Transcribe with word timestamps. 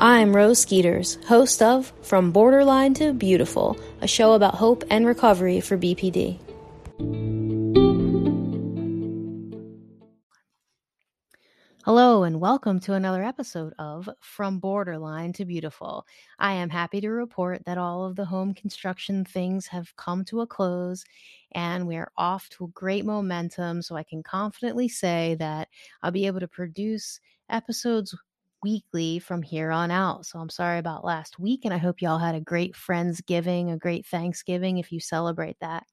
I'm 0.00 0.32
Rose 0.36 0.60
Skeeters, 0.60 1.18
host 1.26 1.60
of 1.60 1.92
From 2.02 2.30
Borderline 2.30 2.94
to 2.94 3.12
Beautiful, 3.12 3.76
a 4.00 4.06
show 4.06 4.34
about 4.34 4.54
hope 4.54 4.84
and 4.90 5.04
recovery 5.04 5.60
for 5.60 5.76
BPD. 5.76 6.38
Hello, 11.84 12.22
and 12.22 12.38
welcome 12.40 12.78
to 12.78 12.94
another 12.94 13.24
episode 13.24 13.72
of 13.80 14.08
From 14.20 14.60
Borderline 14.60 15.32
to 15.32 15.44
Beautiful. 15.44 16.06
I 16.38 16.52
am 16.52 16.70
happy 16.70 17.00
to 17.00 17.10
report 17.10 17.64
that 17.64 17.78
all 17.78 18.04
of 18.04 18.14
the 18.14 18.26
home 18.26 18.54
construction 18.54 19.24
things 19.24 19.66
have 19.66 19.96
come 19.96 20.24
to 20.26 20.42
a 20.42 20.46
close 20.46 21.02
and 21.50 21.88
we 21.88 21.96
are 21.96 22.12
off 22.16 22.48
to 22.50 22.70
great 22.72 23.04
momentum. 23.04 23.82
So 23.82 23.96
I 23.96 24.04
can 24.04 24.22
confidently 24.22 24.88
say 24.88 25.34
that 25.40 25.66
I'll 26.04 26.12
be 26.12 26.26
able 26.26 26.38
to 26.38 26.46
produce 26.46 27.18
episodes 27.50 28.14
weekly 28.62 29.18
from 29.18 29.42
here 29.42 29.70
on 29.70 29.90
out. 29.90 30.26
So 30.26 30.38
I'm 30.38 30.50
sorry 30.50 30.78
about 30.78 31.04
last 31.04 31.38
week, 31.38 31.64
and 31.64 31.72
I 31.74 31.78
hope 31.78 32.00
y'all 32.00 32.18
had 32.18 32.34
a 32.34 32.40
great 32.40 32.74
Friendsgiving, 32.74 33.72
a 33.72 33.78
great 33.78 34.06
Thanksgiving 34.06 34.78
if 34.78 34.92
you 34.92 35.00
celebrate 35.00 35.56
that. 35.60 35.84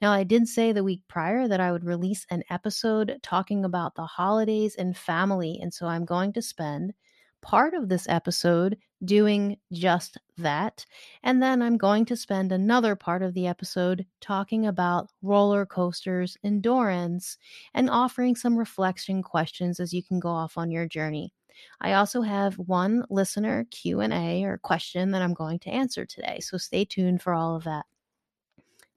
Now, 0.00 0.12
I 0.12 0.24
did 0.24 0.48
say 0.48 0.72
the 0.72 0.84
week 0.84 1.02
prior 1.08 1.48
that 1.48 1.60
I 1.60 1.72
would 1.72 1.84
release 1.84 2.24
an 2.30 2.44
episode 2.50 3.18
talking 3.22 3.64
about 3.64 3.94
the 3.94 4.06
holidays 4.06 4.76
and 4.76 4.96
family, 4.96 5.58
and 5.60 5.74
so 5.74 5.86
I'm 5.86 6.04
going 6.04 6.32
to 6.34 6.42
spend 6.42 6.94
part 7.42 7.74
of 7.74 7.88
this 7.88 8.08
episode 8.08 8.76
doing 9.04 9.56
just 9.72 10.18
that. 10.38 10.84
And 11.22 11.42
then 11.42 11.62
I'm 11.62 11.76
going 11.76 12.04
to 12.06 12.16
spend 12.16 12.50
another 12.50 12.96
part 12.96 13.22
of 13.22 13.34
the 13.34 13.46
episode 13.46 14.06
talking 14.20 14.66
about 14.66 15.10
roller 15.22 15.66
coasters, 15.66 16.36
endurance, 16.42 17.38
and 17.74 17.90
offering 17.90 18.36
some 18.36 18.56
reflection 18.56 19.22
questions 19.22 19.78
as 19.80 19.92
you 19.92 20.02
can 20.02 20.18
go 20.18 20.30
off 20.30 20.58
on 20.58 20.70
your 20.70 20.86
journey. 20.86 21.32
I 21.80 21.94
also 21.94 22.22
have 22.22 22.58
one 22.58 23.04
listener 23.10 23.66
Q&A 23.70 24.44
or 24.44 24.58
question 24.58 25.10
that 25.12 25.22
I'm 25.22 25.34
going 25.34 25.58
to 25.60 25.70
answer 25.70 26.04
today. 26.04 26.40
So 26.40 26.56
stay 26.58 26.84
tuned 26.84 27.22
for 27.22 27.32
all 27.32 27.56
of 27.56 27.64
that. 27.64 27.86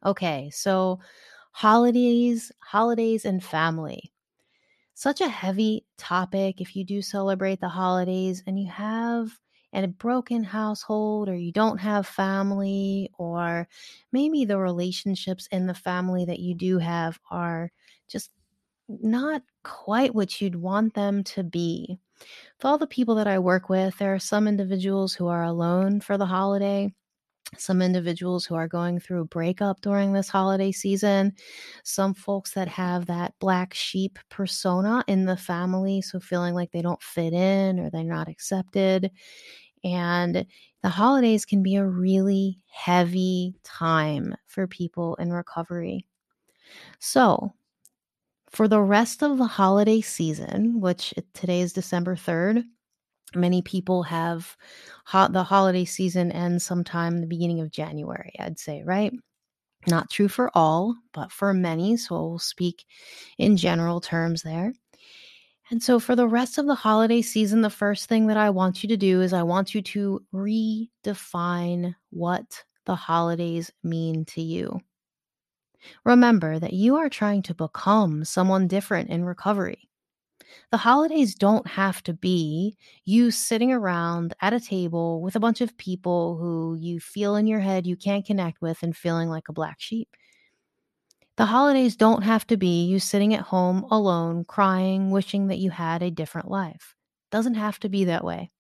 Okay, 0.06 0.50
so 0.52 1.00
holidays, 1.52 2.52
holidays 2.60 3.26
and 3.26 3.44
family. 3.44 4.12
Such 4.94 5.22
a 5.22 5.30
heavy 5.30 5.86
topic 5.98 6.62
if 6.62 6.76
you 6.76 6.84
do 6.84 7.02
celebrate 7.02 7.60
the 7.60 7.70
holidays 7.70 8.44
and 8.46 8.60
you 8.60 8.70
have 8.70 9.32
a 9.74 9.88
broken 9.88 10.44
household 10.44 11.30
or 11.30 11.36
you 11.36 11.52
don't 11.52 11.78
have 11.78 12.08
family 12.08 13.10
or 13.18 13.68
maybe 14.12 14.46
the 14.46 14.58
relationships 14.58 15.48
in 15.52 15.68
the 15.68 15.74
family 15.74 16.26
that 16.26 16.40
you 16.40 16.56
do 16.56 16.80
have 16.80 17.20
are 17.30 17.72
just 18.08 18.32
not 18.88 19.44
quite 19.64 20.16
what 20.16 20.42
you'd 20.42 20.56
want 20.56 20.94
them 20.96 21.24
to 21.24 21.44
be. 21.44 22.00
For 22.60 22.68
all 22.68 22.78
the 22.78 22.88
people 22.88 23.16
that 23.16 23.28
I 23.28 23.40
work 23.40 23.70
with, 23.70 23.98
there 23.98 24.14
are 24.14 24.20
some 24.20 24.48
individuals 24.48 25.14
who 25.14 25.28
are 25.28 25.44
alone 25.44 26.02
for 26.02 26.18
the 26.18 26.26
holiday, 26.26 26.94
some 27.58 27.82
individuals 27.82 28.46
who 28.46 28.56
are 28.56 28.68
going 28.68 29.00
through 29.00 29.22
a 29.22 29.26
breakup 29.26 29.82
during 29.82 30.14
this 30.14 30.30
holiday 30.30 30.72
season, 30.72 31.34
some 31.84 32.14
folks 32.14 32.52
that 32.52 32.68
have 32.68 33.06
that 33.08 33.34
black 33.40 33.74
sheep 33.74 34.20
persona 34.30 35.04
in 35.08 35.26
the 35.26 35.38
family, 35.38 36.02
so 36.02 36.20
feeling 36.20 36.54
like 36.54 36.72
they 36.72 36.82
don't 36.82 37.02
fit 37.02 37.34
in 37.34 37.80
or 37.80 37.90
they're 37.90 38.04
not 38.04 38.30
accepted. 38.30 39.10
And 39.84 40.46
the 40.84 40.90
holidays 40.90 41.46
can 41.46 41.64
be 41.64 41.76
a 41.76 41.86
really 41.86 42.60
heavy 42.70 43.56
time 43.64 44.36
for 44.48 44.68
people 44.68 45.16
in 45.16 45.32
recovery. 45.32 46.06
So, 47.00 47.54
for 48.52 48.68
the 48.68 48.82
rest 48.82 49.24
of 49.24 49.38
the 49.38 49.46
holiday 49.46 50.02
season, 50.02 50.80
which 50.82 51.14
today 51.34 51.62
is 51.62 51.74
December 51.74 52.16
3rd, 52.16 52.64
many 53.36 53.62
people 53.62 54.04
have 54.04 54.58
the 55.14 55.44
holiday 55.44 55.86
season 55.86 56.32
ends 56.32 56.64
sometime 56.64 57.20
the 57.20 57.28
beginning 57.28 57.62
of 57.62 57.72
January, 57.72 58.34
I'd 58.40 58.60
say, 58.60 58.84
right? 58.84 59.14
Not 59.88 60.10
true 60.10 60.28
for 60.28 60.52
all, 60.54 60.96
but 61.14 61.32
for 61.32 61.54
many. 61.54 61.96
So 61.98 62.16
we'll 62.16 62.40
speak 62.40 62.86
in 63.38 63.56
general 63.56 64.02
terms 64.02 64.42
there. 64.42 64.74
And 65.72 65.84
so, 65.84 66.00
for 66.00 66.16
the 66.16 66.28
rest 66.28 66.58
of 66.58 66.66
the 66.66 66.74
holiday 66.74 67.22
season, 67.22 67.62
the 67.62 67.70
first 67.70 68.10
thing 68.10 68.26
that 68.28 68.38
I 68.38 68.50
want 68.50 68.82
you 68.82 68.90
to 68.90 68.98
do 68.98 69.22
is 69.22 69.34
I 69.34 69.44
want 69.44 69.76
you 69.76 69.84
to 69.84 70.26
redefine 70.34 71.94
what 72.10 72.64
the 72.86 72.96
holidays 72.96 73.72
mean 73.84 74.26
to 74.26 74.42
you. 74.42 74.82
Remember 76.04 76.60
that 76.60 76.74
you 76.74 76.96
are 76.96 77.10
trying 77.10 77.42
to 77.44 77.54
become 77.54 78.26
someone 78.26 78.68
different 78.68 79.10
in 79.10 79.26
recovery. 79.26 79.90
The 80.72 80.78
holidays 80.78 81.36
don't 81.36 81.68
have 81.68 82.02
to 82.04 82.14
be 82.14 82.78
you 83.06 83.32
sitting 83.32 83.72
around 83.72 84.34
at 84.42 84.54
a 84.54 84.60
table 84.60 85.22
with 85.22 85.36
a 85.36 85.40
bunch 85.40 85.62
of 85.62 85.78
people 85.78 86.38
who 86.38 86.76
you 86.80 87.00
feel 87.00 87.36
in 87.36 87.48
your 87.48 87.60
head 87.60 87.86
you 87.88 87.96
can't 87.96 88.26
connect 88.26 88.62
with 88.62 88.82
and 88.84 88.96
feeling 88.96 89.30
like 89.30 89.50
a 89.50 89.54
black 89.54 89.80
sheep. 89.80 90.10
The 91.38 91.46
holidays 91.46 91.96
don't 91.96 92.24
have 92.24 92.46
to 92.48 92.58
be 92.58 92.84
you 92.86 93.00
sitting 93.00 93.34
at 93.34 93.42
home 93.42 93.86
alone, 93.90 94.44
crying, 94.44 95.10
wishing 95.10 95.48
that 95.48 95.60
you 95.60 95.72
had 95.72 96.04
a 96.04 96.12
different 96.12 96.50
life. 96.50 96.96
Doesn't 97.32 97.56
have 97.56 97.80
to 97.80 97.90
be 97.90 98.06
that 98.06 98.24
way. 98.24 98.52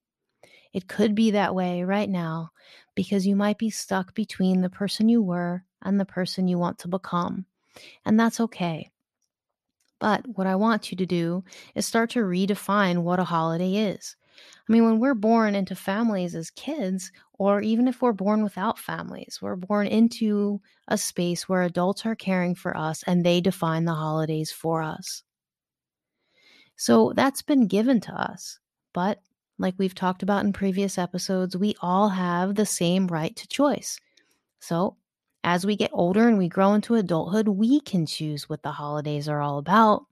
It 0.73 0.87
could 0.87 1.15
be 1.15 1.31
that 1.31 1.55
way 1.55 1.83
right 1.83 2.09
now 2.09 2.51
because 2.95 3.27
you 3.27 3.35
might 3.35 3.57
be 3.57 3.69
stuck 3.69 4.13
between 4.13 4.61
the 4.61 4.69
person 4.69 5.09
you 5.09 5.21
were 5.21 5.65
and 5.81 5.99
the 5.99 6.05
person 6.05 6.47
you 6.47 6.57
want 6.57 6.79
to 6.79 6.87
become. 6.87 7.45
And 8.05 8.19
that's 8.19 8.39
okay. 8.39 8.91
But 9.99 10.25
what 10.37 10.47
I 10.47 10.55
want 10.55 10.91
you 10.91 10.97
to 10.97 11.05
do 11.05 11.43
is 11.75 11.85
start 11.85 12.11
to 12.11 12.19
redefine 12.19 12.99
what 13.03 13.19
a 13.19 13.25
holiday 13.25 13.75
is. 13.75 14.15
I 14.67 14.71
mean, 14.71 14.85
when 14.85 14.99
we're 14.99 15.15
born 15.15 15.55
into 15.55 15.75
families 15.75 16.35
as 16.35 16.49
kids, 16.49 17.11
or 17.33 17.61
even 17.61 17.87
if 17.87 18.01
we're 18.01 18.13
born 18.13 18.43
without 18.43 18.79
families, 18.79 19.39
we're 19.41 19.57
born 19.57 19.87
into 19.87 20.61
a 20.87 20.97
space 20.97 21.49
where 21.49 21.63
adults 21.63 22.05
are 22.05 22.15
caring 22.15 22.55
for 22.55 22.75
us 22.77 23.03
and 23.05 23.25
they 23.25 23.41
define 23.41 23.85
the 23.85 23.93
holidays 23.93 24.51
for 24.51 24.81
us. 24.81 25.23
So 26.77 27.11
that's 27.13 27.41
been 27.41 27.67
given 27.67 27.99
to 28.01 28.13
us. 28.13 28.59
But 28.93 29.21
like 29.57 29.75
we've 29.77 29.95
talked 29.95 30.23
about 30.23 30.45
in 30.45 30.53
previous 30.53 30.97
episodes, 30.97 31.57
we 31.57 31.75
all 31.81 32.09
have 32.09 32.55
the 32.55 32.65
same 32.65 33.07
right 33.07 33.35
to 33.35 33.47
choice. 33.47 33.99
So 34.61 34.95
as 35.43 35.65
we 35.65 35.75
get 35.75 35.91
older 35.93 36.27
and 36.27 36.37
we 36.37 36.49
grow 36.49 36.73
into 36.73 36.95
adulthood, 36.95 37.47
we 37.47 37.79
can 37.81 38.05
choose 38.05 38.49
what 38.49 38.63
the 38.63 38.71
holidays 38.71 39.27
are 39.29 39.41
all 39.41 39.57
about. 39.57 40.05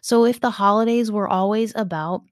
So, 0.00 0.24
if 0.24 0.40
the 0.40 0.50
holidays 0.50 1.10
were 1.10 1.28
always 1.28 1.72
about 1.76 2.22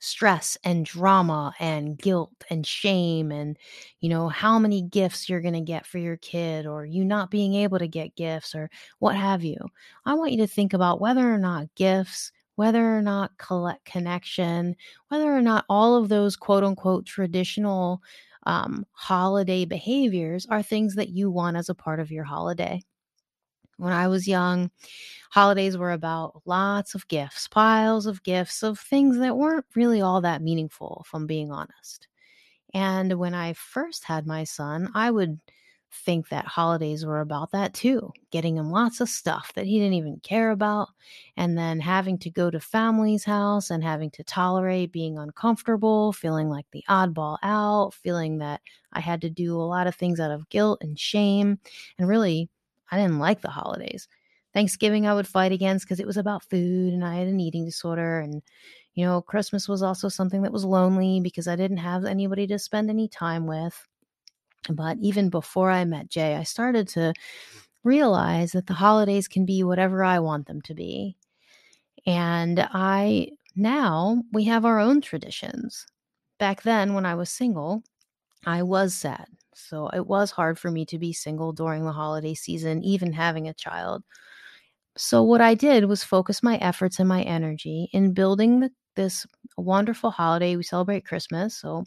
stress 0.00 0.56
and 0.64 0.84
drama 0.84 1.52
and 1.58 1.98
guilt 1.98 2.30
and 2.50 2.64
shame 2.64 3.32
and 3.32 3.56
you 4.00 4.08
know 4.08 4.28
how 4.28 4.58
many 4.58 4.82
gifts 4.82 5.28
you're 5.28 5.40
going 5.40 5.54
to 5.54 5.60
get 5.60 5.84
for 5.84 5.98
your 5.98 6.16
kid 6.18 6.66
or 6.66 6.84
you 6.84 7.04
not 7.04 7.30
being 7.30 7.54
able 7.54 7.78
to 7.78 7.88
get 7.88 8.14
gifts 8.14 8.54
or 8.54 8.70
what 9.00 9.16
have 9.16 9.42
you 9.42 9.56
i 10.06 10.14
want 10.14 10.30
you 10.30 10.38
to 10.38 10.46
think 10.46 10.72
about 10.72 11.00
whether 11.00 11.32
or 11.32 11.38
not 11.38 11.66
gifts 11.74 12.30
whether 12.54 12.96
or 12.96 13.02
not 13.02 13.36
collect 13.38 13.84
connection 13.84 14.76
whether 15.08 15.34
or 15.34 15.42
not 15.42 15.64
all 15.68 15.96
of 15.96 16.08
those 16.08 16.36
quote 16.36 16.62
unquote 16.62 17.04
traditional 17.04 18.00
um, 18.48 18.86
holiday 18.92 19.66
behaviors 19.66 20.46
are 20.46 20.62
things 20.62 20.94
that 20.94 21.10
you 21.10 21.30
want 21.30 21.58
as 21.58 21.68
a 21.68 21.74
part 21.74 22.00
of 22.00 22.10
your 22.10 22.24
holiday. 22.24 22.80
When 23.76 23.92
I 23.92 24.08
was 24.08 24.26
young, 24.26 24.70
holidays 25.30 25.76
were 25.76 25.92
about 25.92 26.42
lots 26.46 26.94
of 26.94 27.06
gifts, 27.08 27.46
piles 27.46 28.06
of 28.06 28.22
gifts 28.22 28.62
of 28.62 28.80
things 28.80 29.18
that 29.18 29.36
weren't 29.36 29.66
really 29.76 30.00
all 30.00 30.22
that 30.22 30.42
meaningful, 30.42 31.02
if 31.04 31.14
I'm 31.14 31.26
being 31.26 31.52
honest. 31.52 32.08
And 32.72 33.18
when 33.18 33.34
I 33.34 33.52
first 33.52 34.04
had 34.04 34.26
my 34.26 34.44
son, 34.44 34.90
I 34.94 35.10
would 35.10 35.38
think 35.90 36.28
that 36.28 36.44
holidays 36.44 37.04
were 37.06 37.20
about 37.20 37.50
that 37.52 37.72
too 37.72 38.12
getting 38.30 38.56
him 38.56 38.70
lots 38.70 39.00
of 39.00 39.08
stuff 39.08 39.52
that 39.54 39.66
he 39.66 39.78
didn't 39.78 39.94
even 39.94 40.20
care 40.20 40.50
about 40.50 40.88
and 41.36 41.56
then 41.56 41.80
having 41.80 42.18
to 42.18 42.30
go 42.30 42.50
to 42.50 42.60
family's 42.60 43.24
house 43.24 43.70
and 43.70 43.82
having 43.82 44.10
to 44.10 44.22
tolerate 44.22 44.92
being 44.92 45.16
uncomfortable 45.16 46.12
feeling 46.12 46.48
like 46.48 46.66
the 46.72 46.84
oddball 46.90 47.38
out 47.42 47.94
feeling 47.94 48.38
that 48.38 48.60
i 48.92 49.00
had 49.00 49.20
to 49.20 49.30
do 49.30 49.56
a 49.56 49.62
lot 49.62 49.86
of 49.86 49.94
things 49.94 50.20
out 50.20 50.30
of 50.30 50.48
guilt 50.50 50.78
and 50.82 50.98
shame 50.98 51.58
and 51.98 52.06
really 52.06 52.50
i 52.90 52.96
didn't 52.96 53.18
like 53.18 53.40
the 53.40 53.48
holidays. 53.48 54.08
Thanksgiving 54.52 55.06
i 55.06 55.14
would 55.14 55.26
fight 55.26 55.52
against 55.52 55.86
because 55.86 56.00
it 56.00 56.06
was 56.06 56.16
about 56.16 56.44
food 56.44 56.92
and 56.92 57.04
i 57.04 57.14
had 57.14 57.28
an 57.28 57.40
eating 57.40 57.64
disorder 57.64 58.20
and 58.20 58.42
you 58.94 59.06
know 59.06 59.22
christmas 59.22 59.68
was 59.68 59.82
also 59.82 60.08
something 60.08 60.42
that 60.42 60.52
was 60.52 60.64
lonely 60.64 61.20
because 61.20 61.48
i 61.48 61.56
didn't 61.56 61.76
have 61.78 62.04
anybody 62.04 62.46
to 62.46 62.58
spend 62.58 62.90
any 62.90 63.08
time 63.08 63.46
with 63.46 63.86
but 64.70 64.98
even 65.00 65.30
before 65.30 65.70
I 65.70 65.84
met 65.84 66.10
Jay, 66.10 66.34
I 66.36 66.42
started 66.44 66.88
to 66.88 67.14
realize 67.84 68.52
that 68.52 68.66
the 68.66 68.74
holidays 68.74 69.28
can 69.28 69.44
be 69.46 69.62
whatever 69.64 70.04
I 70.04 70.18
want 70.20 70.46
them 70.46 70.60
to 70.62 70.74
be. 70.74 71.16
And 72.06 72.60
I 72.72 73.30
now 73.56 74.22
we 74.32 74.44
have 74.44 74.64
our 74.64 74.80
own 74.80 75.00
traditions. 75.00 75.86
Back 76.38 76.62
then, 76.62 76.94
when 76.94 77.06
I 77.06 77.14
was 77.14 77.30
single, 77.30 77.82
I 78.46 78.62
was 78.62 78.94
sad. 78.94 79.26
So 79.54 79.88
it 79.88 80.06
was 80.06 80.30
hard 80.30 80.58
for 80.58 80.70
me 80.70 80.86
to 80.86 80.98
be 80.98 81.12
single 81.12 81.52
during 81.52 81.84
the 81.84 81.92
holiday 81.92 82.34
season, 82.34 82.84
even 82.84 83.12
having 83.12 83.48
a 83.48 83.54
child. 83.54 84.04
So, 84.96 85.22
what 85.22 85.40
I 85.40 85.54
did 85.54 85.84
was 85.86 86.04
focus 86.04 86.42
my 86.42 86.56
efforts 86.58 86.98
and 86.98 87.08
my 87.08 87.22
energy 87.22 87.88
in 87.92 88.14
building 88.14 88.60
the, 88.60 88.70
this 88.98 89.26
wonderful 89.56 90.10
holiday. 90.10 90.56
We 90.56 90.64
celebrate 90.64 91.06
Christmas. 91.06 91.54
So, 91.56 91.84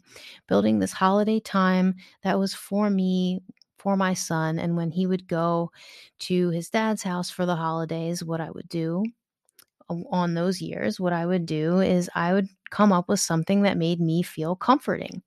building 0.48 0.78
this 0.80 0.92
holiday 0.92 1.38
time 1.40 1.94
that 2.24 2.38
was 2.38 2.54
for 2.54 2.90
me, 2.90 3.42
for 3.78 3.96
my 3.96 4.14
son. 4.14 4.58
And 4.58 4.76
when 4.76 4.90
he 4.90 5.06
would 5.06 5.28
go 5.28 5.70
to 6.20 6.48
his 6.50 6.70
dad's 6.70 7.02
house 7.02 7.30
for 7.30 7.46
the 7.46 7.56
holidays, 7.56 8.24
what 8.24 8.40
I 8.40 8.50
would 8.50 8.68
do 8.68 9.04
on 9.88 10.34
those 10.34 10.62
years, 10.62 10.98
what 10.98 11.12
I 11.12 11.26
would 11.26 11.44
do 11.46 11.80
is 11.80 12.08
I 12.14 12.32
would 12.32 12.48
come 12.70 12.92
up 12.92 13.08
with 13.08 13.20
something 13.20 13.62
that 13.62 13.76
made 13.76 14.00
me 14.00 14.22
feel 14.22 14.56
comforting. 14.56 15.22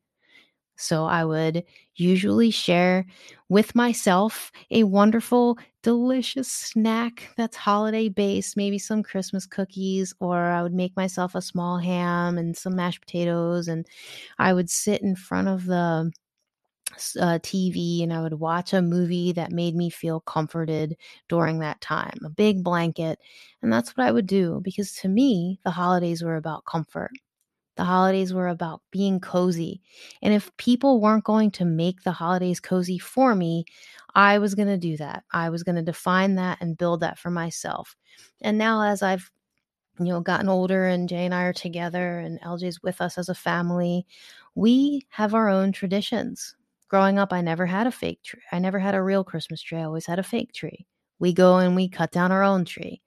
So 0.77 1.05
I 1.05 1.23
would 1.23 1.63
usually 1.95 2.51
share 2.51 3.05
with 3.47 3.75
myself 3.75 4.51
a 4.71 4.83
wonderful, 4.83 5.57
delicious 5.85 6.51
snack 6.51 7.29
that's 7.37 7.55
holiday 7.55 8.09
based, 8.09 8.57
maybe 8.57 8.79
some 8.79 9.03
Christmas 9.03 9.45
cookies, 9.45 10.15
or 10.19 10.39
I 10.39 10.63
would 10.63 10.73
make 10.73 10.95
myself 10.95 11.35
a 11.35 11.43
small 11.43 11.77
ham 11.77 12.39
and 12.39 12.57
some 12.57 12.75
mashed 12.75 13.01
potatoes. 13.01 13.67
And 13.67 13.85
I 14.39 14.51
would 14.51 14.71
sit 14.71 15.03
in 15.03 15.15
front 15.15 15.47
of 15.47 15.65
the 15.67 16.11
uh, 17.21 17.39
TV 17.43 18.01
and 18.03 18.11
I 18.11 18.21
would 18.23 18.33
watch 18.39 18.73
a 18.73 18.81
movie 18.81 19.31
that 19.33 19.51
made 19.51 19.75
me 19.75 19.91
feel 19.91 20.21
comforted 20.21 20.97
during 21.29 21.59
that 21.59 21.81
time, 21.81 22.17
a 22.25 22.29
big 22.29 22.63
blanket. 22.63 23.19
And 23.61 23.71
that's 23.71 23.95
what 23.95 24.07
I 24.07 24.11
would 24.11 24.27
do 24.27 24.61
because 24.63 24.93
to 24.97 25.07
me, 25.07 25.59
the 25.65 25.71
holidays 25.71 26.23
were 26.23 26.35
about 26.37 26.65
comfort. 26.65 27.11
The 27.75 27.83
holidays 27.83 28.33
were 28.33 28.47
about 28.47 28.81
being 28.91 29.19
cozy. 29.19 29.81
And 30.21 30.33
if 30.33 30.55
people 30.57 31.01
weren't 31.01 31.23
going 31.25 31.51
to 31.51 31.65
make 31.65 32.03
the 32.03 32.11
holidays 32.11 32.59
cozy 32.59 32.97
for 32.97 33.35
me, 33.35 33.65
I 34.15 34.37
was 34.37 34.55
going 34.55 34.69
to 34.69 34.77
do 34.77 34.95
that. 34.97 35.23
I 35.33 35.49
was 35.49 35.63
going 35.63 35.75
to 35.75 35.81
define 35.81 36.35
that 36.35 36.57
and 36.61 36.77
build 36.77 37.01
that 37.01 37.19
for 37.19 37.29
myself. 37.29 37.95
And 38.41 38.57
now, 38.57 38.81
as 38.81 39.03
I've 39.03 39.29
you 39.99 40.05
know 40.05 40.21
gotten 40.21 40.49
older 40.49 40.85
and 40.87 41.07
Jay 41.07 41.25
and 41.25 41.33
I 41.33 41.43
are 41.43 41.53
together 41.53 42.19
and 42.19 42.39
LJ's 42.41 42.81
with 42.83 43.01
us 43.01 43.17
as 43.17 43.29
a 43.29 43.35
family, 43.35 44.05
we 44.55 45.05
have 45.09 45.33
our 45.33 45.49
own 45.49 45.71
traditions. 45.71 46.55
Growing 46.87 47.17
up, 47.19 47.33
I 47.33 47.41
never 47.41 47.65
had 47.65 47.87
a 47.87 47.91
fake 47.91 48.21
tree. 48.23 48.41
I 48.51 48.59
never 48.59 48.79
had 48.79 48.95
a 48.95 49.01
real 49.01 49.23
Christmas 49.23 49.61
tree. 49.61 49.79
I 49.79 49.83
always 49.83 50.05
had 50.05 50.19
a 50.19 50.23
fake 50.23 50.53
tree. 50.53 50.85
We 51.19 51.33
go 51.33 51.57
and 51.57 51.75
we 51.75 51.89
cut 51.89 52.11
down 52.11 52.31
our 52.31 52.43
own 52.43 52.63
tree. 52.63 53.01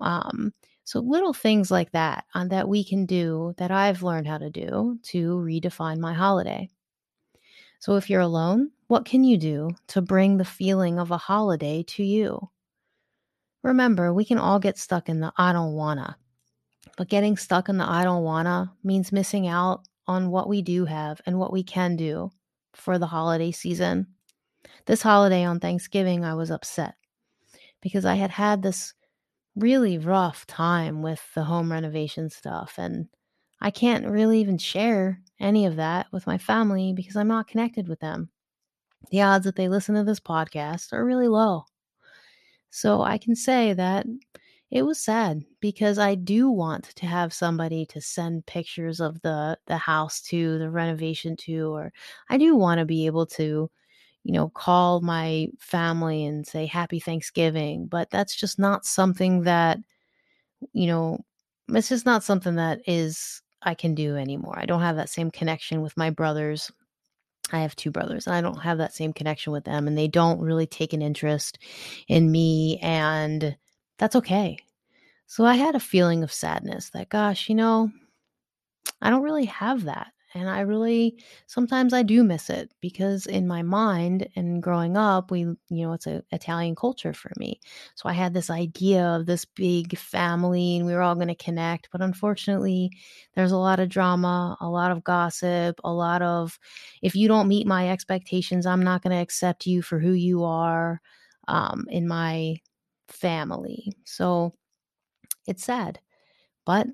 Um, 0.00 0.52
so 0.86 1.00
little 1.00 1.32
things 1.32 1.68
like 1.68 1.90
that 1.90 2.26
uh, 2.32 2.44
that 2.44 2.68
we 2.68 2.84
can 2.84 3.06
do 3.06 3.52
that 3.56 3.72
I've 3.72 4.04
learned 4.04 4.28
how 4.28 4.38
to 4.38 4.50
do 4.50 5.00
to 5.02 5.36
redefine 5.36 5.98
my 5.98 6.14
holiday. 6.14 6.70
So 7.80 7.96
if 7.96 8.08
you're 8.08 8.20
alone, 8.20 8.70
what 8.86 9.04
can 9.04 9.24
you 9.24 9.36
do 9.36 9.70
to 9.88 10.00
bring 10.00 10.36
the 10.36 10.44
feeling 10.44 11.00
of 11.00 11.10
a 11.10 11.18
holiday 11.18 11.82
to 11.88 12.04
you? 12.04 12.50
Remember, 13.64 14.14
we 14.14 14.24
can 14.24 14.38
all 14.38 14.60
get 14.60 14.78
stuck 14.78 15.08
in 15.08 15.18
the 15.18 15.32
I 15.36 15.52
don't 15.52 15.72
wanna. 15.72 16.16
But 16.96 17.08
getting 17.08 17.36
stuck 17.36 17.68
in 17.68 17.78
the 17.78 17.90
I 17.90 18.04
don't 18.04 18.22
wanna 18.22 18.72
means 18.84 19.10
missing 19.10 19.48
out 19.48 19.88
on 20.06 20.30
what 20.30 20.48
we 20.48 20.62
do 20.62 20.84
have 20.84 21.20
and 21.26 21.36
what 21.36 21.52
we 21.52 21.64
can 21.64 21.96
do 21.96 22.30
for 22.74 22.96
the 22.96 23.08
holiday 23.08 23.50
season. 23.50 24.06
This 24.84 25.02
holiday 25.02 25.42
on 25.42 25.58
Thanksgiving, 25.58 26.24
I 26.24 26.34
was 26.34 26.52
upset 26.52 26.94
because 27.82 28.04
I 28.04 28.14
had 28.14 28.30
had 28.30 28.62
this 28.62 28.94
really 29.56 29.98
rough 29.98 30.46
time 30.46 31.02
with 31.02 31.22
the 31.34 31.44
home 31.44 31.72
renovation 31.72 32.30
stuff. 32.30 32.74
And 32.78 33.08
I 33.60 33.70
can't 33.70 34.06
really 34.06 34.40
even 34.40 34.58
share 34.58 35.20
any 35.40 35.66
of 35.66 35.76
that 35.76 36.06
with 36.12 36.26
my 36.26 36.38
family 36.38 36.92
because 36.92 37.16
I'm 37.16 37.28
not 37.28 37.48
connected 37.48 37.88
with 37.88 38.00
them. 38.00 38.30
The 39.10 39.22
odds 39.22 39.44
that 39.44 39.56
they 39.56 39.68
listen 39.68 39.94
to 39.94 40.04
this 40.04 40.20
podcast 40.20 40.92
are 40.92 41.04
really 41.04 41.28
low. 41.28 41.64
So 42.70 43.02
I 43.02 43.18
can 43.18 43.34
say 43.34 43.72
that 43.72 44.06
it 44.70 44.82
was 44.82 45.00
sad 45.00 45.44
because 45.60 45.98
I 45.98 46.16
do 46.16 46.50
want 46.50 46.84
to 46.96 47.06
have 47.06 47.32
somebody 47.32 47.86
to 47.86 48.00
send 48.00 48.46
pictures 48.46 49.00
of 49.00 49.20
the 49.22 49.58
the 49.66 49.78
house 49.78 50.20
to, 50.22 50.58
the 50.58 50.70
renovation 50.70 51.36
to, 51.38 51.72
or 51.72 51.92
I 52.28 52.36
do 52.36 52.56
want 52.56 52.80
to 52.80 52.84
be 52.84 53.06
able 53.06 53.26
to 53.26 53.70
you 54.26 54.32
know, 54.32 54.48
call 54.48 55.00
my 55.02 55.46
family 55.60 56.24
and 56.24 56.44
say 56.44 56.66
happy 56.66 56.98
Thanksgiving, 56.98 57.86
but 57.86 58.10
that's 58.10 58.34
just 58.34 58.58
not 58.58 58.84
something 58.84 59.42
that, 59.42 59.78
you 60.72 60.88
know, 60.88 61.20
it's 61.68 61.88
just 61.88 62.04
not 62.04 62.24
something 62.24 62.56
that 62.56 62.80
is 62.88 63.40
I 63.62 63.74
can 63.74 63.94
do 63.94 64.16
anymore. 64.16 64.58
I 64.58 64.66
don't 64.66 64.80
have 64.80 64.96
that 64.96 65.10
same 65.10 65.30
connection 65.30 65.80
with 65.80 65.96
my 65.96 66.10
brothers. 66.10 66.72
I 67.52 67.60
have 67.60 67.76
two 67.76 67.92
brothers 67.92 68.26
and 68.26 68.34
I 68.34 68.40
don't 68.40 68.60
have 68.60 68.78
that 68.78 68.94
same 68.94 69.12
connection 69.12 69.52
with 69.52 69.62
them 69.62 69.86
and 69.86 69.96
they 69.96 70.08
don't 70.08 70.40
really 70.40 70.66
take 70.66 70.92
an 70.92 71.02
interest 71.02 71.60
in 72.08 72.32
me 72.32 72.80
and 72.82 73.56
that's 73.96 74.16
okay. 74.16 74.58
So 75.28 75.44
I 75.44 75.54
had 75.54 75.76
a 75.76 75.80
feeling 75.80 76.24
of 76.24 76.32
sadness 76.32 76.90
that 76.90 77.10
gosh, 77.10 77.48
you 77.48 77.54
know, 77.54 77.92
I 79.00 79.10
don't 79.10 79.22
really 79.22 79.44
have 79.44 79.84
that 79.84 80.12
and 80.36 80.50
I 80.50 80.60
really 80.60 81.18
sometimes 81.46 81.94
I 81.94 82.02
do 82.02 82.22
miss 82.22 82.50
it 82.50 82.70
because 82.82 83.26
in 83.26 83.46
my 83.48 83.62
mind 83.62 84.28
and 84.36 84.62
growing 84.62 84.96
up, 84.96 85.30
we, 85.30 85.40
you 85.40 85.56
know, 85.70 85.94
it's 85.94 86.06
an 86.06 86.22
Italian 86.30 86.74
culture 86.74 87.14
for 87.14 87.32
me. 87.38 87.58
So 87.94 88.08
I 88.08 88.12
had 88.12 88.34
this 88.34 88.50
idea 88.50 89.02
of 89.02 89.24
this 89.24 89.46
big 89.46 89.96
family 89.96 90.76
and 90.76 90.86
we 90.86 90.92
were 90.92 91.00
all 91.00 91.14
going 91.14 91.28
to 91.28 91.34
connect. 91.34 91.88
But 91.90 92.02
unfortunately, 92.02 92.90
there's 93.34 93.52
a 93.52 93.56
lot 93.56 93.80
of 93.80 93.88
drama, 93.88 94.58
a 94.60 94.68
lot 94.68 94.92
of 94.92 95.02
gossip, 95.02 95.80
a 95.82 95.92
lot 95.92 96.20
of 96.20 96.58
if 97.00 97.14
you 97.14 97.28
don't 97.28 97.48
meet 97.48 97.66
my 97.66 97.88
expectations, 97.88 98.66
I'm 98.66 98.82
not 98.82 99.02
going 99.02 99.16
to 99.16 99.22
accept 99.22 99.66
you 99.66 99.80
for 99.80 99.98
who 99.98 100.12
you 100.12 100.44
are 100.44 101.00
um, 101.48 101.86
in 101.88 102.06
my 102.06 102.58
family. 103.08 103.90
So 104.04 104.52
it's 105.46 105.64
sad. 105.64 105.98
But 106.66 106.88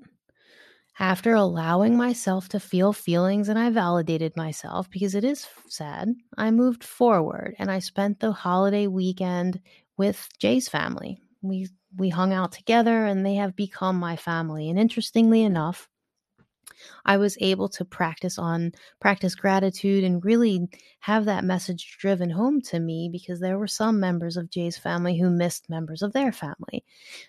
after 0.99 1.33
allowing 1.33 1.97
myself 1.97 2.49
to 2.49 2.59
feel 2.59 2.93
feelings 2.93 3.49
and 3.49 3.57
I 3.57 3.69
validated 3.69 4.35
myself 4.37 4.89
because 4.89 5.15
it 5.15 5.23
is 5.23 5.47
sad, 5.67 6.13
I 6.37 6.51
moved 6.51 6.83
forward 6.83 7.55
and 7.59 7.71
I 7.71 7.79
spent 7.79 8.19
the 8.19 8.31
holiday 8.31 8.87
weekend 8.87 9.59
with 9.97 10.29
Jay's 10.39 10.69
family. 10.69 11.19
We 11.41 11.69
we 11.95 12.09
hung 12.09 12.33
out 12.33 12.51
together 12.51 13.05
and 13.05 13.25
they 13.25 13.35
have 13.35 13.55
become 13.55 13.97
my 13.99 14.15
family. 14.15 14.69
And 14.69 14.79
interestingly 14.79 15.43
enough, 15.43 15.89
I 17.05 17.17
was 17.17 17.37
able 17.41 17.69
to 17.69 17.85
practice 17.85 18.37
on 18.37 18.71
practice 18.99 19.35
gratitude 19.35 20.03
and 20.03 20.23
really 20.23 20.67
have 20.99 21.25
that 21.25 21.43
message 21.43 21.97
driven 21.99 22.29
home 22.29 22.61
to 22.61 22.79
me 22.79 23.09
because 23.11 23.39
there 23.39 23.57
were 23.59 23.67
some 23.67 23.99
members 23.99 24.37
of 24.37 24.49
Jay's 24.49 24.77
family 24.77 25.17
who 25.17 25.29
missed 25.29 25.69
members 25.69 26.01
of 26.01 26.13
their 26.13 26.31
family. 26.31 26.83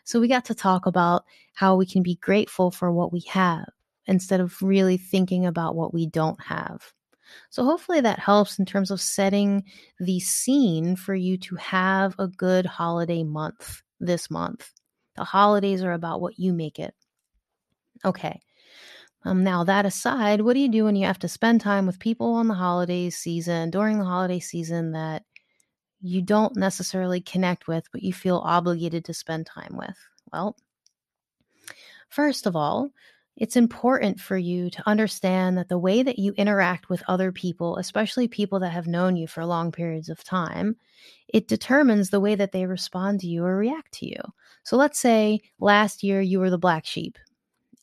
So 0.04 0.20
we 0.20 0.28
got 0.28 0.44
to 0.46 0.54
talk 0.54 0.86
about 0.86 1.24
how 1.54 1.76
we 1.76 1.86
can 1.86 2.02
be 2.02 2.16
grateful 2.16 2.70
for 2.70 2.92
what 2.92 3.12
we 3.12 3.20
have 3.28 3.68
instead 4.06 4.40
of 4.40 4.60
really 4.62 4.96
thinking 4.96 5.46
about 5.46 5.74
what 5.74 5.94
we 5.94 6.06
don't 6.06 6.40
have. 6.42 6.92
So, 7.50 7.64
hopefully, 7.64 8.00
that 8.00 8.18
helps 8.18 8.58
in 8.58 8.66
terms 8.66 8.90
of 8.90 9.00
setting 9.00 9.64
the 9.98 10.20
scene 10.20 10.96
for 10.96 11.14
you 11.14 11.38
to 11.38 11.56
have 11.56 12.14
a 12.18 12.28
good 12.28 12.66
holiday 12.66 13.22
month 13.24 13.82
this 14.00 14.30
month. 14.30 14.70
The 15.16 15.24
holidays 15.24 15.82
are 15.82 15.92
about 15.92 16.20
what 16.20 16.38
you 16.38 16.52
make 16.52 16.78
it. 16.78 16.94
Okay, 18.04 18.40
um, 19.24 19.42
now, 19.42 19.64
that 19.64 19.86
aside, 19.86 20.42
what 20.42 20.52
do 20.52 20.60
you 20.60 20.68
do 20.68 20.84
when 20.84 20.96
you 20.96 21.06
have 21.06 21.18
to 21.20 21.28
spend 21.28 21.60
time 21.60 21.86
with 21.86 21.98
people 21.98 22.34
on 22.34 22.46
the 22.46 22.54
holiday 22.54 23.08
season, 23.08 23.70
during 23.70 23.98
the 23.98 24.04
holiday 24.04 24.38
season 24.38 24.92
that 24.92 25.22
you 26.02 26.20
don't 26.20 26.56
necessarily 26.56 27.22
connect 27.22 27.66
with, 27.66 27.86
but 27.90 28.02
you 28.02 28.12
feel 28.12 28.42
obligated 28.44 29.04
to 29.06 29.14
spend 29.14 29.46
time 29.46 29.76
with? 29.78 29.96
Well, 30.30 30.56
first 32.10 32.46
of 32.46 32.54
all, 32.54 32.90
it's 33.36 33.56
important 33.56 34.20
for 34.20 34.36
you 34.36 34.68
to 34.70 34.88
understand 34.88 35.56
that 35.56 35.68
the 35.68 35.78
way 35.78 36.02
that 36.02 36.18
you 36.18 36.32
interact 36.34 36.90
with 36.90 37.02
other 37.08 37.32
people, 37.32 37.78
especially 37.78 38.28
people 38.28 38.60
that 38.60 38.70
have 38.70 38.86
known 38.86 39.16
you 39.16 39.26
for 39.26 39.44
long 39.46 39.72
periods 39.72 40.10
of 40.10 40.22
time, 40.22 40.76
it 41.28 41.48
determines 41.48 42.10
the 42.10 42.20
way 42.20 42.34
that 42.34 42.52
they 42.52 42.66
respond 42.66 43.20
to 43.20 43.26
you 43.26 43.42
or 43.42 43.56
react 43.56 43.92
to 43.94 44.06
you. 44.06 44.20
So 44.64 44.76
let's 44.76 45.00
say 45.00 45.40
last 45.58 46.02
year 46.02 46.20
you 46.20 46.38
were 46.38 46.50
the 46.50 46.58
black 46.58 46.84
sheep 46.84 47.18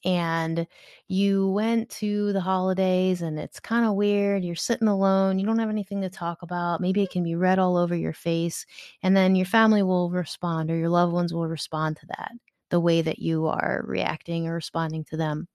and 0.04 0.66
you 1.08 1.50
went 1.50 1.90
to 1.90 2.34
the 2.34 2.42
holidays 2.42 3.22
and 3.22 3.40
it's 3.40 3.60
kind 3.60 3.86
of 3.86 3.96
weird. 3.96 4.44
You're 4.44 4.56
sitting 4.56 4.88
alone, 4.88 5.40
you 5.40 5.46
don't 5.46 5.60
have 5.60 5.70
anything 5.70 6.02
to 6.02 6.10
talk 6.10 6.42
about. 6.42 6.82
Maybe 6.82 7.02
it 7.02 7.06
mm-hmm. 7.06 7.14
can 7.14 7.24
be 7.24 7.36
red 7.36 7.60
all 7.60 7.78
over 7.78 7.96
your 7.96 8.14
face. 8.14 8.66
And 9.04 9.16
then 9.16 9.36
your 9.36 9.46
family 9.46 9.84
will 9.84 10.10
respond 10.10 10.72
or 10.72 10.76
your 10.76 10.90
loved 10.90 11.14
ones 11.14 11.34
will 11.34 11.48
respond 11.48 11.98
to 11.98 12.06
that, 12.08 12.32
the 12.70 12.80
way 12.80 13.02
that 13.02 13.20
you 13.20 13.48
are 13.48 13.84
reacting 13.86 14.48
or 14.48 14.56
responding 14.56 15.04
to 15.06 15.18
them. 15.18 15.48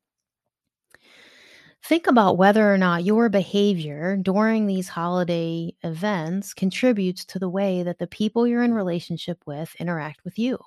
Think 1.84 2.08
about 2.08 2.36
whether 2.36 2.72
or 2.72 2.78
not 2.78 3.04
your 3.04 3.28
behavior 3.28 4.16
during 4.16 4.66
these 4.66 4.88
holiday 4.88 5.72
events 5.84 6.52
contributes 6.52 7.24
to 7.26 7.38
the 7.38 7.48
way 7.48 7.84
that 7.84 7.98
the 7.98 8.08
people 8.08 8.44
you're 8.44 8.64
in 8.64 8.74
relationship 8.74 9.38
with 9.46 9.72
interact 9.78 10.24
with 10.24 10.36
you. 10.36 10.58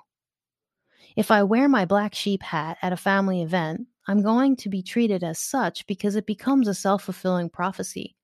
If 1.20 1.32
I 1.32 1.44
wear 1.44 1.68
my 1.68 1.84
black 1.84 2.16
sheep 2.16 2.42
hat 2.42 2.78
at 2.82 2.94
a 2.94 2.96
family 2.96 3.42
event, 3.42 3.88
I'm 4.08 4.22
going 4.22 4.56
to 4.56 4.70
be 4.70 4.82
treated 4.82 5.22
as 5.22 5.38
such 5.38 5.86
because 5.86 6.16
it 6.16 6.26
becomes 6.26 6.66
a 6.66 6.74
self 6.74 7.04
fulfilling 7.04 7.50
prophecy. 7.50 8.16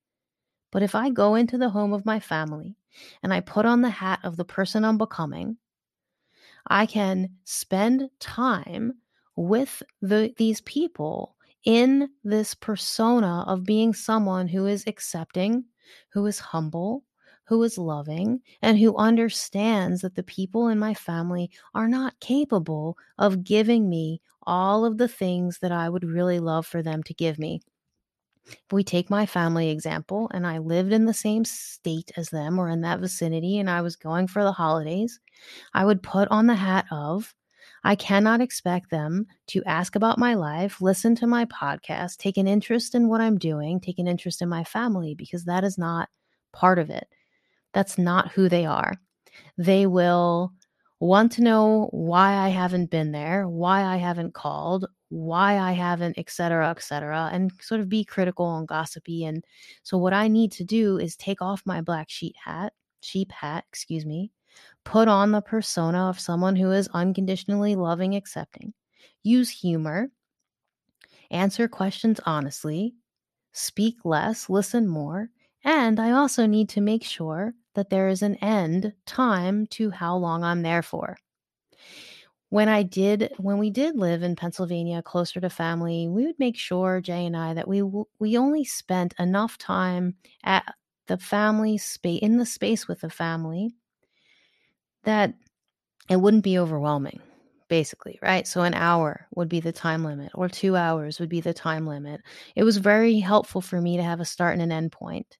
But 0.72 0.82
if 0.82 0.94
I 0.94 1.10
go 1.10 1.34
into 1.34 1.58
the 1.58 1.68
home 1.68 1.92
of 1.92 2.06
my 2.06 2.18
family 2.18 2.74
and 3.22 3.34
I 3.34 3.40
put 3.40 3.66
on 3.66 3.82
the 3.82 3.90
hat 3.90 4.20
of 4.22 4.38
the 4.38 4.46
person 4.46 4.82
I'm 4.82 4.96
becoming, 4.96 5.58
I 6.68 6.86
can 6.86 7.28
spend 7.44 8.08
time 8.18 8.94
with 9.36 9.82
the, 10.00 10.32
these 10.38 10.62
people 10.62 11.36
in 11.66 12.08
this 12.24 12.54
persona 12.54 13.44
of 13.46 13.64
being 13.64 13.92
someone 13.92 14.48
who 14.48 14.64
is 14.64 14.84
accepting, 14.86 15.66
who 16.14 16.24
is 16.24 16.38
humble, 16.38 17.04
who 17.46 17.62
is 17.62 17.78
loving, 17.78 18.40
and 18.62 18.78
who 18.78 18.96
understands 18.96 20.00
that 20.02 20.14
the 20.14 20.22
people 20.22 20.68
in 20.68 20.78
my 20.78 20.94
family 20.94 21.50
are 21.74 21.88
not 21.88 22.18
capable 22.20 22.96
of 23.18 23.44
giving 23.44 23.88
me 23.88 24.20
all 24.46 24.84
of 24.84 24.98
the 24.98 25.08
things 25.08 25.58
that 25.60 25.72
I 25.72 25.88
would 25.88 26.04
really 26.04 26.38
love 26.40 26.66
for 26.66 26.82
them 26.82 27.02
to 27.04 27.14
give 27.14 27.38
me. 27.38 27.60
If 28.48 28.72
we 28.72 28.84
take 28.84 29.10
my 29.10 29.26
family 29.26 29.70
example, 29.70 30.30
and 30.32 30.46
I 30.46 30.58
lived 30.58 30.92
in 30.92 31.04
the 31.04 31.14
same 31.14 31.44
state 31.44 32.12
as 32.16 32.30
them 32.30 32.58
or 32.58 32.68
in 32.68 32.80
that 32.82 33.00
vicinity, 33.00 33.58
and 33.58 33.68
I 33.68 33.80
was 33.80 33.96
going 33.96 34.28
for 34.28 34.44
the 34.44 34.52
holidays, 34.52 35.18
I 35.74 35.84
would 35.84 36.02
put 36.02 36.28
on 36.28 36.46
the 36.46 36.54
hat 36.54 36.86
of, 36.92 37.34
I 37.82 37.94
cannot 37.94 38.40
expect 38.40 38.90
them 38.90 39.26
to 39.48 39.64
ask 39.64 39.96
about 39.96 40.18
my 40.18 40.34
life, 40.34 40.80
listen 40.80 41.14
to 41.16 41.26
my 41.26 41.44
podcast, 41.46 42.18
take 42.18 42.36
an 42.36 42.48
interest 42.48 42.94
in 42.94 43.08
what 43.08 43.20
I'm 43.20 43.38
doing, 43.38 43.80
take 43.80 43.98
an 43.98 44.08
interest 44.08 44.42
in 44.42 44.48
my 44.48 44.64
family, 44.64 45.14
because 45.14 45.44
that 45.44 45.64
is 45.64 45.76
not 45.76 46.08
part 46.52 46.78
of 46.78 46.90
it. 46.90 47.08
That's 47.76 47.98
not 47.98 48.32
who 48.32 48.48
they 48.48 48.64
are. 48.64 48.94
They 49.58 49.86
will 49.86 50.54
want 50.98 51.32
to 51.32 51.42
know 51.42 51.90
why 51.92 52.32
I 52.32 52.48
haven't 52.48 52.88
been 52.90 53.12
there, 53.12 53.46
why 53.46 53.82
I 53.84 53.98
haven't 53.98 54.32
called, 54.32 54.86
why 55.10 55.58
I 55.58 55.72
haven't, 55.72 56.16
et 56.16 56.30
cetera, 56.30 56.70
et 56.70 56.82
cetera, 56.82 57.28
and 57.30 57.52
sort 57.60 57.82
of 57.82 57.90
be 57.90 58.02
critical 58.02 58.56
and 58.56 58.66
gossipy. 58.66 59.26
And 59.26 59.44
so, 59.82 59.98
what 59.98 60.14
I 60.14 60.26
need 60.26 60.52
to 60.52 60.64
do 60.64 60.96
is 60.96 61.16
take 61.16 61.42
off 61.42 61.60
my 61.66 61.82
black 61.82 62.08
sheet 62.08 62.34
hat, 62.42 62.72
sheep 63.02 63.30
hat, 63.30 63.66
excuse 63.68 64.06
me, 64.06 64.32
put 64.86 65.06
on 65.06 65.32
the 65.32 65.42
persona 65.42 66.08
of 66.08 66.18
someone 66.18 66.56
who 66.56 66.70
is 66.70 66.88
unconditionally 66.94 67.76
loving, 67.76 68.16
accepting, 68.16 68.72
use 69.22 69.50
humor, 69.50 70.08
answer 71.30 71.68
questions 71.68 72.20
honestly, 72.24 72.94
speak 73.52 73.96
less, 74.06 74.48
listen 74.48 74.88
more. 74.88 75.28
And 75.66 76.00
I 76.00 76.12
also 76.12 76.46
need 76.46 76.70
to 76.70 76.80
make 76.80 77.04
sure 77.04 77.52
that 77.74 77.90
there 77.90 78.08
is 78.08 78.22
an 78.22 78.36
end 78.36 78.94
time 79.04 79.66
to 79.66 79.90
how 79.90 80.16
long 80.16 80.42
I'm 80.42 80.62
there 80.62 80.82
for 80.82 81.18
when 82.50 82.68
I 82.68 82.82
did 82.82 83.32
when 83.38 83.58
we 83.58 83.70
did 83.70 83.96
live 83.96 84.22
in 84.22 84.36
Pennsylvania 84.36 85.02
closer 85.02 85.40
to 85.40 85.50
family, 85.50 86.08
we 86.08 86.26
would 86.26 86.38
make 86.38 86.56
sure 86.56 87.00
Jay 87.00 87.26
and 87.26 87.36
I 87.36 87.54
that 87.54 87.68
we 87.68 87.82
we 88.18 88.38
only 88.38 88.64
spent 88.64 89.14
enough 89.18 89.58
time 89.58 90.14
at 90.44 90.74
the 91.06 91.18
family 91.18 91.78
space 91.78 92.20
in 92.22 92.38
the 92.38 92.46
space 92.46 92.86
with 92.88 93.00
the 93.00 93.10
family 93.10 93.74
that 95.04 95.34
it 96.10 96.16
wouldn't 96.18 96.44
be 96.44 96.58
overwhelming 96.58 97.20
basically, 97.68 98.18
right? 98.22 98.46
So 98.48 98.62
an 98.62 98.74
hour 98.74 99.26
would 99.36 99.48
be 99.48 99.60
the 99.60 99.72
time 99.72 100.04
limit 100.04 100.32
or 100.34 100.48
2 100.48 100.76
hours 100.76 101.20
would 101.20 101.30
be 101.30 101.40
the 101.40 101.54
time 101.54 101.86
limit. 101.86 102.20
It 102.56 102.64
was 102.64 102.78
very 102.78 103.20
helpful 103.20 103.60
for 103.62 103.80
me 103.80 103.96
to 103.96 104.04
have 104.04 104.20
a 104.20 104.24
start 104.26 104.54
and 104.54 104.62
an 104.62 104.72
end 104.72 104.92
point. 104.92 105.38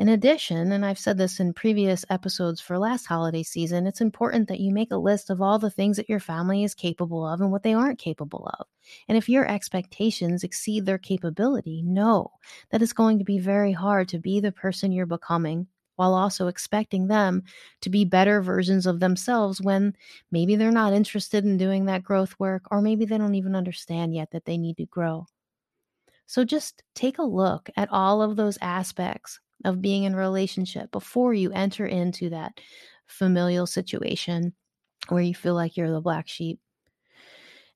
In 0.00 0.08
addition, 0.08 0.72
and 0.72 0.82
I've 0.82 0.98
said 0.98 1.18
this 1.18 1.40
in 1.40 1.52
previous 1.52 2.06
episodes 2.08 2.58
for 2.58 2.78
last 2.78 3.04
holiday 3.04 3.42
season, 3.42 3.86
it's 3.86 4.00
important 4.00 4.48
that 4.48 4.58
you 4.58 4.72
make 4.72 4.90
a 4.92 4.96
list 4.96 5.28
of 5.28 5.42
all 5.42 5.58
the 5.58 5.68
things 5.68 5.98
that 5.98 6.08
your 6.08 6.20
family 6.20 6.64
is 6.64 6.74
capable 6.74 7.26
of 7.26 7.42
and 7.42 7.52
what 7.52 7.62
they 7.62 7.74
aren't 7.74 7.98
capable 7.98 8.50
of. 8.58 8.66
And 9.08 9.18
if 9.18 9.28
your 9.28 9.46
expectations 9.46 10.42
exceed 10.42 10.86
their 10.86 10.96
capability, 10.96 11.82
know 11.82 12.30
that 12.70 12.80
it's 12.80 12.94
going 12.94 13.18
to 13.18 13.26
be 13.26 13.38
very 13.38 13.72
hard 13.72 14.08
to 14.08 14.18
be 14.18 14.40
the 14.40 14.52
person 14.52 14.90
you're 14.90 15.04
becoming 15.04 15.66
while 15.96 16.14
also 16.14 16.46
expecting 16.46 17.08
them 17.08 17.42
to 17.82 17.90
be 17.90 18.06
better 18.06 18.40
versions 18.40 18.86
of 18.86 19.00
themselves 19.00 19.60
when 19.60 19.94
maybe 20.30 20.56
they're 20.56 20.70
not 20.70 20.94
interested 20.94 21.44
in 21.44 21.58
doing 21.58 21.84
that 21.84 22.04
growth 22.04 22.34
work 22.38 22.62
or 22.70 22.80
maybe 22.80 23.04
they 23.04 23.18
don't 23.18 23.34
even 23.34 23.54
understand 23.54 24.14
yet 24.14 24.30
that 24.30 24.46
they 24.46 24.56
need 24.56 24.78
to 24.78 24.86
grow. 24.86 25.26
So 26.26 26.42
just 26.42 26.84
take 26.94 27.18
a 27.18 27.22
look 27.22 27.68
at 27.76 27.92
all 27.92 28.22
of 28.22 28.36
those 28.36 28.56
aspects 28.62 29.40
of 29.64 29.82
being 29.82 30.04
in 30.04 30.14
a 30.14 30.18
relationship 30.18 30.90
before 30.90 31.34
you 31.34 31.52
enter 31.52 31.86
into 31.86 32.30
that 32.30 32.60
familial 33.06 33.66
situation 33.66 34.52
where 35.08 35.22
you 35.22 35.34
feel 35.34 35.54
like 35.54 35.76
you're 35.76 35.90
the 35.90 36.00
black 36.00 36.28
sheep. 36.28 36.60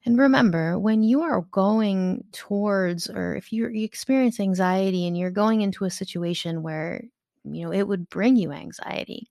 And 0.07 0.19
remember, 0.19 0.79
when 0.79 1.03
you 1.03 1.23
are 1.23 1.41
going 1.51 2.25
towards, 2.33 3.09
or 3.09 3.35
if 3.37 3.53
you 3.53 3.67
experience 3.67 4.39
anxiety 4.39 5.07
and 5.07 5.17
you're 5.17 5.31
going 5.31 5.63
into 5.63 5.85
a 5.85 5.91
situation 5.91 6.63
where, 6.63 7.03
you 7.45 7.65
know, 7.65 7.73
it 7.73 7.89
would 7.89 8.09
bring 8.11 8.37
you 8.37 8.53
anxiety, 8.53 9.31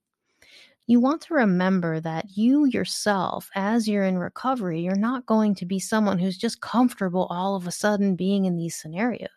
you 0.87 0.99
want 0.99 1.21
to 1.21 1.35
remember 1.35 1.99
that 2.01 2.25
you 2.35 2.65
yourself, 2.65 3.49
as 3.55 3.87
you're 3.87 4.03
in 4.03 4.17
recovery, 4.17 4.81
you're 4.81 4.95
not 4.95 5.25
going 5.25 5.55
to 5.55 5.65
be 5.65 5.79
someone 5.79 6.19
who's 6.19 6.37
just 6.37 6.59
comfortable 6.59 7.27
all 7.29 7.55
of 7.55 7.67
a 7.67 7.71
sudden 7.71 8.15
being 8.15 8.45
in 8.45 8.57
these 8.57 8.75
scenarios. 8.75 9.29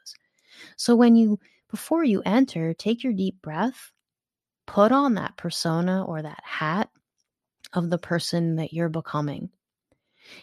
So 0.76 0.96
when 0.96 1.16
you 1.16 1.38
before 1.70 2.04
you 2.04 2.22
enter, 2.24 2.74
take 2.74 3.02
your 3.02 3.12
deep 3.12 3.40
breath, 3.42 3.92
put 4.66 4.92
on 4.92 5.14
that 5.14 5.36
persona 5.36 6.04
or 6.04 6.22
that 6.22 6.42
hat 6.44 6.90
of 7.72 7.90
the 7.90 7.98
person 7.98 8.56
that 8.56 8.72
you're 8.72 8.88
becoming. 8.88 9.50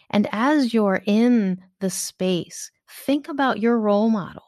And 0.09 0.27
as 0.31 0.73
you're 0.73 1.01
in 1.05 1.61
the 1.79 1.89
space, 1.89 2.71
think 2.89 3.27
about 3.27 3.59
your 3.59 3.79
role 3.79 4.09
model. 4.09 4.43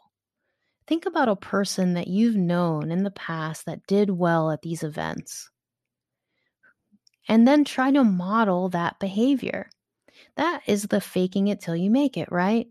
Think 0.87 1.05
about 1.05 1.29
a 1.29 1.35
person 1.35 1.93
that 1.95 2.07
you've 2.07 2.35
known 2.35 2.91
in 2.91 3.03
the 3.03 3.11
past 3.11 3.65
that 3.65 3.87
did 3.87 4.11
well 4.11 4.51
at 4.51 4.61
these 4.61 4.83
events. 4.83 5.49
And 7.27 7.47
then 7.47 7.65
try 7.65 7.91
to 7.91 8.03
model 8.03 8.69
that 8.69 8.99
behavior. 8.99 9.69
That 10.35 10.61
is 10.67 10.83
the 10.83 11.01
faking 11.01 11.47
it 11.47 11.59
till 11.59 11.75
you 11.75 11.89
make 11.89 12.17
it, 12.17 12.31
right? 12.31 12.67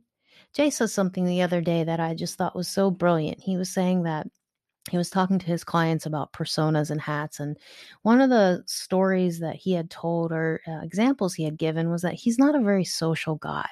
Jay 0.55 0.71
said 0.71 0.91
something 0.91 1.25
the 1.25 1.43
other 1.43 1.61
day 1.61 1.85
that 1.85 2.01
I 2.01 2.15
just 2.15 2.37
thought 2.37 2.57
was 2.57 2.69
so 2.69 2.91
brilliant. 2.91 3.41
He 3.41 3.57
was 3.57 3.69
saying 3.69 4.05
that 4.05 4.27
he 4.91 4.99
was 4.99 5.09
talking 5.09 5.39
to 5.39 5.47
his 5.47 5.65
clients 5.65 6.05
about 6.05 6.35
personas 6.35 6.91
and 6.91 7.01
hats 7.01 7.41
and 7.41 7.57
one 8.03 8.21
of 8.21 8.29
the 8.29 8.63
stories 8.67 9.41
that 9.41 9.57
he 9.57 9.73
had 9.73 9.89
told 9.89 10.31
or 10.31 10.61
uh, 10.69 10.81
examples 10.83 11.33
he 11.33 11.43
had 11.43 11.57
given 11.57 11.91
was 11.91 12.03
that 12.03 12.13
he's 12.13 12.39
not 12.39 12.55
a 12.55 12.61
very 12.61 12.85
social 12.85 13.37
guy. 13.37 13.69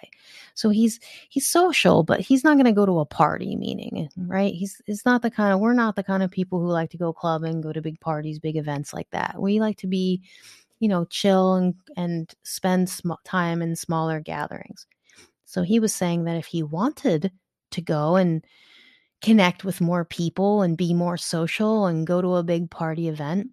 So 0.55 0.71
he's 0.71 1.01
he's 1.29 1.47
social 1.47 2.03
but 2.03 2.21
he's 2.21 2.45
not 2.45 2.55
going 2.55 2.65
to 2.65 2.73
go 2.73 2.87
to 2.87 3.01
a 3.01 3.05
party 3.05 3.57
meaning 3.57 4.09
right? 4.17 4.55
He's 4.55 4.81
it's 4.87 5.05
not 5.05 5.21
the 5.21 5.31
kind 5.31 5.53
of 5.53 5.61
we're 5.61 5.75
not 5.75 5.97
the 5.97 6.03
kind 6.03 6.23
of 6.23 6.31
people 6.31 6.61
who 6.61 6.69
like 6.69 6.91
to 6.91 6.99
go 6.99 7.12
clubbing 7.12 7.61
go 7.61 7.73
to 7.73 7.83
big 7.83 8.01
parties 8.01 8.39
big 8.39 8.57
events 8.57 8.95
like 8.95 9.11
that. 9.11 9.37
We 9.39 9.61
like 9.61 9.77
to 9.79 9.87
be 9.87 10.23
you 10.81 10.89
know 10.89 11.05
chill 11.05 11.55
and 11.55 11.75
and 11.97 12.33
spend 12.43 12.89
sm- 12.89 13.12
time 13.25 13.61
in 13.61 13.77
smaller 13.77 14.19
gatherings 14.19 14.87
so 15.53 15.63
he 15.63 15.79
was 15.79 15.95
saying 15.95 16.25
that 16.25 16.39
if 16.39 16.47
he 16.47 16.63
wanted 16.63 17.31
to 17.73 17.83
go 17.83 18.17
and 18.17 18.43
connect 19.21 19.65
with 19.65 19.83
more 19.83 20.03
people 20.03 20.63
and 20.63 20.79
be 20.79 20.95
more 20.95 21.19
social 21.19 21.85
and 21.85 22.07
go 22.07 22.23
to 22.23 22.37
a 22.37 22.43
big 22.43 22.71
party 22.71 23.07
event, 23.07 23.51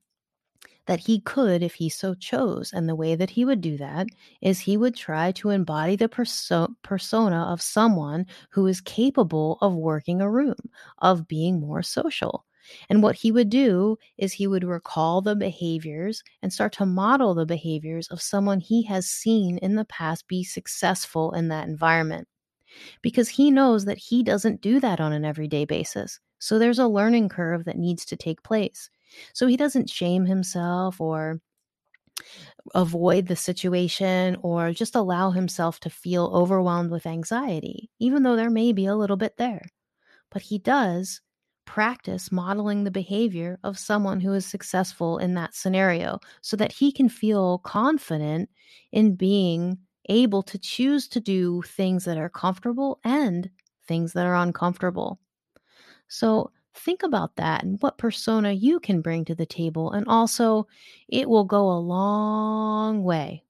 that 0.85 1.01
he 1.01 1.19
could 1.19 1.61
if 1.61 1.73
he 1.73 1.89
so 1.89 2.13
chose. 2.13 2.71
And 2.71 2.87
the 2.87 2.95
way 2.95 3.15
that 3.15 3.29
he 3.29 3.43
would 3.43 3.59
do 3.59 3.75
that 3.79 4.07
is 4.41 4.61
he 4.61 4.77
would 4.77 4.95
try 4.95 5.33
to 5.33 5.49
embody 5.49 5.97
the 5.97 6.07
perso- 6.07 6.73
persona 6.83 7.43
of 7.51 7.61
someone 7.61 8.27
who 8.51 8.65
is 8.65 8.79
capable 8.79 9.57
of 9.59 9.75
working 9.75 10.21
a 10.21 10.31
room, 10.31 10.55
of 10.99 11.27
being 11.27 11.59
more 11.59 11.83
social. 11.83 12.45
And 12.89 13.01
what 13.01 13.15
he 13.15 13.31
would 13.31 13.49
do 13.49 13.97
is 14.17 14.33
he 14.33 14.47
would 14.47 14.63
recall 14.63 15.21
the 15.21 15.35
behaviors 15.35 16.23
and 16.41 16.51
start 16.51 16.73
to 16.73 16.85
model 16.85 17.33
the 17.33 17.45
behaviors 17.45 18.07
of 18.09 18.21
someone 18.21 18.59
he 18.59 18.83
has 18.83 19.07
seen 19.07 19.57
in 19.59 19.75
the 19.75 19.85
past 19.85 20.27
be 20.27 20.43
successful 20.43 21.31
in 21.31 21.47
that 21.49 21.67
environment. 21.67 22.27
Because 23.01 23.29
he 23.29 23.51
knows 23.51 23.85
that 23.85 23.97
he 23.97 24.23
doesn't 24.23 24.61
do 24.61 24.79
that 24.79 24.99
on 24.99 25.13
an 25.13 25.25
everyday 25.25 25.65
basis. 25.65 26.19
So 26.39 26.57
there's 26.57 26.79
a 26.79 26.87
learning 26.87 27.29
curve 27.29 27.65
that 27.65 27.77
needs 27.77 28.05
to 28.05 28.15
take 28.15 28.43
place. 28.43 28.89
So 29.33 29.47
he 29.47 29.57
doesn't 29.57 29.89
shame 29.89 30.25
himself 30.25 31.01
or 31.01 31.41
avoid 32.75 33.27
the 33.27 33.35
situation 33.35 34.37
or 34.41 34.71
just 34.71 34.95
allow 34.95 35.31
himself 35.31 35.79
to 35.81 35.89
feel 35.89 36.31
overwhelmed 36.33 36.91
with 36.91 37.05
anxiety, 37.05 37.89
even 37.99 38.23
though 38.23 38.35
there 38.35 38.49
may 38.49 38.71
be 38.71 38.85
a 38.85 38.95
little 38.95 39.17
bit 39.17 39.37
there. 39.37 39.61
But 40.29 40.43
he 40.43 40.59
does 40.59 41.21
practice 41.69 42.31
modeling 42.31 42.83
the 42.83 42.89
behavior 42.89 43.59
of 43.63 43.77
someone 43.77 44.19
who 44.19 44.33
is 44.33 44.43
successful 44.43 45.19
in 45.19 45.35
that 45.35 45.53
scenario 45.53 46.19
so 46.41 46.57
that 46.57 46.71
he 46.71 46.91
can 46.91 47.07
feel 47.07 47.59
confident 47.59 48.49
in 48.91 49.13
being 49.13 49.77
able 50.09 50.41
to 50.41 50.57
choose 50.57 51.07
to 51.07 51.19
do 51.19 51.61
things 51.61 52.05
that 52.05 52.17
are 52.17 52.27
comfortable 52.27 52.99
and 53.03 53.51
things 53.87 54.13
that 54.13 54.25
are 54.25 54.35
uncomfortable. 54.35 55.19
So, 56.07 56.49
think 56.73 57.03
about 57.03 57.35
that 57.35 57.63
and 57.63 57.79
what 57.83 57.99
persona 57.99 58.51
you 58.51 58.79
can 58.79 59.01
bring 59.01 59.23
to 59.25 59.35
the 59.35 59.45
table. 59.45 59.91
And 59.91 60.07
also, 60.07 60.65
it 61.07 61.29
will 61.29 61.43
go 61.45 61.69
a 61.71 61.77
long 61.77 63.03
way 63.03 63.43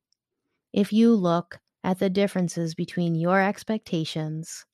if 0.73 0.91
you 0.91 1.15
look 1.15 1.61
at 1.85 1.99
the 1.99 2.09
differences 2.09 2.75
between 2.75 3.15
your 3.15 3.41
expectations 3.41 4.65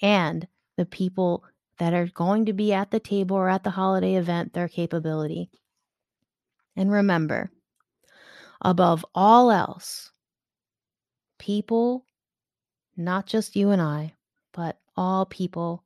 and 0.00 0.48
the 0.78 0.86
people 0.86 1.44
that 1.78 1.94
are 1.94 2.06
going 2.06 2.46
to 2.46 2.52
be 2.52 2.72
at 2.72 2.90
the 2.90 3.00
table 3.00 3.36
or 3.36 3.48
at 3.48 3.64
the 3.64 3.70
holiday 3.70 4.16
event 4.16 4.52
their 4.52 4.68
capability. 4.68 5.50
And 6.76 6.90
remember, 6.90 7.50
above 8.60 9.04
all 9.14 9.50
else, 9.50 10.10
people, 11.38 12.04
not 12.96 13.26
just 13.26 13.56
you 13.56 13.70
and 13.70 13.80
I, 13.80 14.14
but 14.52 14.78
all 14.96 15.26
people 15.26 15.84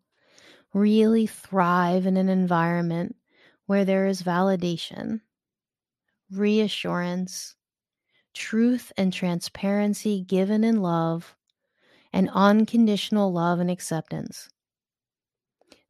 really 0.74 1.26
thrive 1.26 2.06
in 2.06 2.16
an 2.16 2.28
environment 2.28 3.16
where 3.66 3.84
there 3.84 4.06
is 4.06 4.22
validation, 4.22 5.20
reassurance, 6.30 7.54
truth 8.34 8.92
and 8.96 9.12
transparency 9.12 10.22
given 10.22 10.64
in 10.64 10.80
love, 10.80 11.36
and 12.12 12.30
unconditional 12.32 13.32
love 13.32 13.58
and 13.60 13.70
acceptance. 13.70 14.48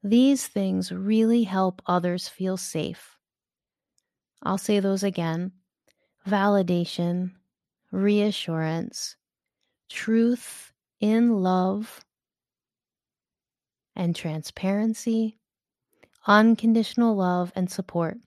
These 0.04 0.46
things 0.46 0.92
really 0.92 1.42
help 1.44 1.82
others 1.86 2.28
feel 2.28 2.56
safe. 2.56 3.18
I'll 4.42 4.58
say 4.58 4.78
those 4.78 5.02
again 5.02 5.52
validation, 6.26 7.32
reassurance, 7.90 9.16
truth 9.88 10.72
in 11.00 11.42
love, 11.42 12.04
and 13.96 14.14
transparency, 14.14 15.38
unconditional 16.26 17.16
love, 17.16 17.52
and 17.56 17.70
support. 17.70 18.18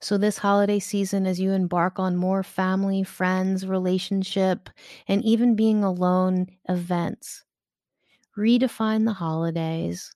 So, 0.00 0.18
this 0.18 0.38
holiday 0.38 0.78
season, 0.80 1.26
as 1.26 1.38
you 1.40 1.52
embark 1.52 1.98
on 2.00 2.16
more 2.16 2.42
family, 2.42 3.02
friends, 3.04 3.66
relationship, 3.66 4.70
and 5.06 5.24
even 5.24 5.54
being 5.56 5.82
alone 5.84 6.48
events, 6.68 7.44
redefine 8.38 9.04
the 9.06 9.14
holidays, 9.14 10.12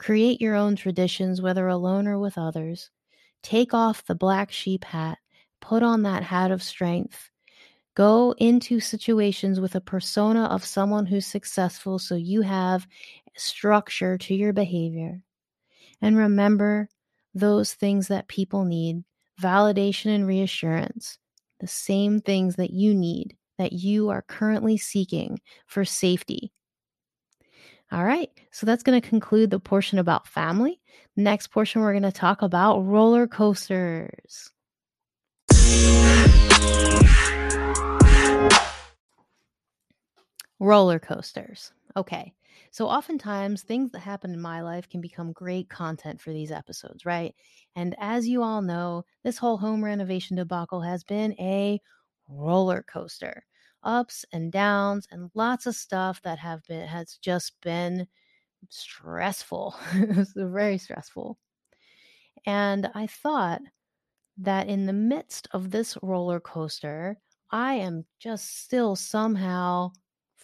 create 0.00 0.40
your 0.40 0.54
own 0.54 0.74
traditions, 0.76 1.42
whether 1.42 1.68
alone 1.68 2.08
or 2.08 2.18
with 2.18 2.38
others. 2.38 2.90
Take 3.42 3.74
off 3.74 4.06
the 4.06 4.14
black 4.14 4.50
sheep 4.50 4.82
hat, 4.82 5.18
put 5.60 5.82
on 5.82 6.02
that 6.04 6.22
hat 6.22 6.50
of 6.50 6.62
strength. 6.62 7.28
Go 7.94 8.34
into 8.38 8.80
situations 8.80 9.60
with 9.60 9.74
a 9.74 9.80
persona 9.80 10.44
of 10.44 10.64
someone 10.64 11.04
who's 11.04 11.26
successful 11.26 11.98
so 11.98 12.14
you 12.14 12.40
have 12.40 12.86
structure 13.36 14.16
to 14.16 14.34
your 14.34 14.54
behavior. 14.54 15.20
And 16.00 16.16
remember 16.16 16.88
those 17.34 17.74
things 17.74 18.08
that 18.08 18.26
people 18.26 18.64
need 18.64 19.04
validation 19.38 20.14
and 20.14 20.26
reassurance, 20.26 21.18
the 21.60 21.66
same 21.66 22.22
things 22.22 22.56
that 22.56 22.70
you 22.70 22.94
need, 22.94 23.36
that 23.58 23.74
you 23.74 24.08
are 24.08 24.22
currently 24.22 24.78
seeking 24.78 25.40
for 25.66 25.84
safety. 25.84 26.52
All 27.92 28.04
right, 28.04 28.30
so 28.52 28.66
that's 28.66 28.84
going 28.84 29.00
to 29.00 29.08
conclude 29.08 29.50
the 29.50 29.58
portion 29.58 29.98
about 29.98 30.28
family. 30.28 30.80
Next 31.16 31.48
portion, 31.48 31.82
we're 31.82 31.92
going 31.92 32.04
to 32.04 32.12
talk 32.12 32.40
about 32.40 32.86
roller 32.86 33.26
coasters. 33.26 34.52
Roller 40.60 41.00
coasters. 41.00 41.72
Okay. 41.96 42.32
So, 42.70 42.86
oftentimes, 42.86 43.62
things 43.62 43.90
that 43.90 43.98
happen 43.98 44.32
in 44.32 44.40
my 44.40 44.62
life 44.62 44.88
can 44.88 45.00
become 45.00 45.32
great 45.32 45.68
content 45.68 46.20
for 46.20 46.30
these 46.30 46.52
episodes, 46.52 47.04
right? 47.04 47.34
And 47.74 47.96
as 47.98 48.28
you 48.28 48.44
all 48.44 48.62
know, 48.62 49.04
this 49.24 49.38
whole 49.38 49.56
home 49.56 49.84
renovation 49.84 50.36
debacle 50.36 50.80
has 50.80 51.02
been 51.02 51.32
a 51.40 51.80
roller 52.28 52.84
coaster 52.88 53.42
ups 53.82 54.24
and 54.32 54.52
downs 54.52 55.06
and 55.10 55.30
lots 55.34 55.66
of 55.66 55.74
stuff 55.74 56.20
that 56.22 56.38
have 56.38 56.62
been 56.66 56.86
has 56.86 57.16
just 57.22 57.60
been 57.60 58.06
stressful 58.68 59.74
very 60.36 60.78
stressful 60.78 61.38
and 62.46 62.90
i 62.94 63.06
thought 63.06 63.60
that 64.38 64.68
in 64.68 64.86
the 64.86 64.92
midst 64.92 65.48
of 65.52 65.70
this 65.70 65.96
roller 66.02 66.40
coaster 66.40 67.16
i 67.50 67.74
am 67.74 68.04
just 68.18 68.62
still 68.64 68.96
somehow 68.96 69.90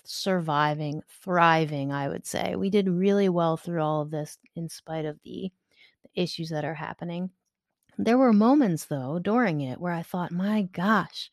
surviving, 0.08 1.02
thriving, 1.22 1.92
I 1.92 2.08
would 2.08 2.26
say. 2.26 2.56
We 2.56 2.70
did 2.70 2.88
really 2.88 3.28
well 3.28 3.56
through 3.56 3.82
all 3.82 4.02
of 4.02 4.10
this 4.10 4.38
in 4.54 4.68
spite 4.68 5.04
of 5.04 5.18
the, 5.24 5.52
the 6.04 6.22
issues 6.22 6.48
that 6.50 6.64
are 6.64 6.74
happening. 6.74 7.30
There 7.98 8.18
were 8.18 8.32
moments, 8.32 8.86
though, 8.86 9.18
during 9.18 9.60
it 9.60 9.80
where 9.80 9.92
I 9.92 10.02
thought, 10.02 10.32
my 10.32 10.62
gosh, 10.62 11.30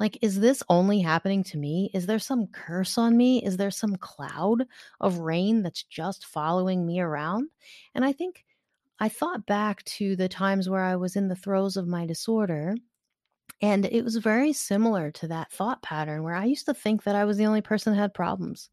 like, 0.00 0.18
is 0.22 0.40
this 0.40 0.62
only 0.68 1.00
happening 1.00 1.44
to 1.44 1.58
me? 1.58 1.90
Is 1.94 2.06
there 2.06 2.18
some 2.18 2.48
curse 2.48 2.98
on 2.98 3.16
me? 3.16 3.44
Is 3.44 3.56
there 3.56 3.70
some 3.70 3.96
cloud 3.96 4.66
of 5.00 5.18
rain 5.18 5.62
that's 5.62 5.84
just 5.84 6.26
following 6.26 6.84
me 6.84 7.00
around? 7.00 7.48
And 7.94 8.04
I 8.04 8.12
think 8.12 8.44
I 8.98 9.08
thought 9.08 9.46
back 9.46 9.84
to 9.84 10.16
the 10.16 10.28
times 10.28 10.68
where 10.68 10.82
I 10.82 10.96
was 10.96 11.16
in 11.16 11.28
the 11.28 11.36
throes 11.36 11.76
of 11.76 11.86
my 11.86 12.06
disorder 12.06 12.74
and 13.60 13.86
it 13.86 14.04
was 14.04 14.16
very 14.16 14.52
similar 14.52 15.10
to 15.12 15.28
that 15.28 15.52
thought 15.52 15.82
pattern 15.82 16.22
where 16.22 16.34
I 16.34 16.44
used 16.44 16.66
to 16.66 16.74
think 16.74 17.04
that 17.04 17.16
I 17.16 17.24
was 17.24 17.36
the 17.36 17.46
only 17.46 17.62
person 17.62 17.92
that 17.92 18.00
had 18.00 18.14
problems. 18.14 18.70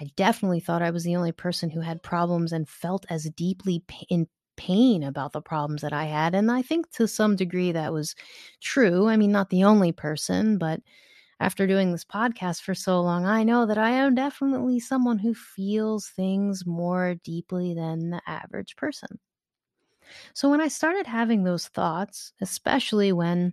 I 0.00 0.10
definitely 0.16 0.60
thought 0.60 0.82
I 0.82 0.90
was 0.90 1.04
the 1.04 1.16
only 1.16 1.32
person 1.32 1.70
who 1.70 1.80
had 1.80 2.02
problems 2.02 2.52
and 2.52 2.68
felt 2.68 3.04
as 3.10 3.24
deeply 3.30 3.84
in 4.08 4.28
pain 4.58 5.02
about 5.02 5.32
the 5.32 5.40
problems 5.40 5.80
that 5.82 5.94
I 5.94 6.04
had. 6.04 6.34
And 6.34 6.50
I 6.50 6.60
think 6.60 6.90
to 6.92 7.08
some 7.08 7.36
degree 7.36 7.72
that 7.72 7.92
was 7.94 8.14
true. 8.60 9.08
I 9.08 9.16
mean, 9.16 9.32
not 9.32 9.48
the 9.48 9.64
only 9.64 9.92
person, 9.92 10.58
but 10.58 10.82
after 11.40 11.66
doing 11.66 11.92
this 11.92 12.04
podcast 12.04 12.62
for 12.62 12.74
so 12.74 13.00
long, 13.00 13.24
I 13.24 13.44
know 13.44 13.64
that 13.64 13.78
I 13.78 13.90
am 13.90 14.14
definitely 14.14 14.80
someone 14.80 15.18
who 15.18 15.34
feels 15.34 16.08
things 16.08 16.66
more 16.66 17.14
deeply 17.24 17.74
than 17.74 18.10
the 18.10 18.20
average 18.26 18.76
person. 18.76 19.18
So 20.34 20.50
when 20.50 20.60
I 20.60 20.68
started 20.68 21.06
having 21.06 21.44
those 21.44 21.68
thoughts, 21.68 22.32
especially 22.40 23.12
when, 23.12 23.52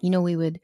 you 0.00 0.10
know, 0.10 0.22
we 0.22 0.36
would 0.36 0.60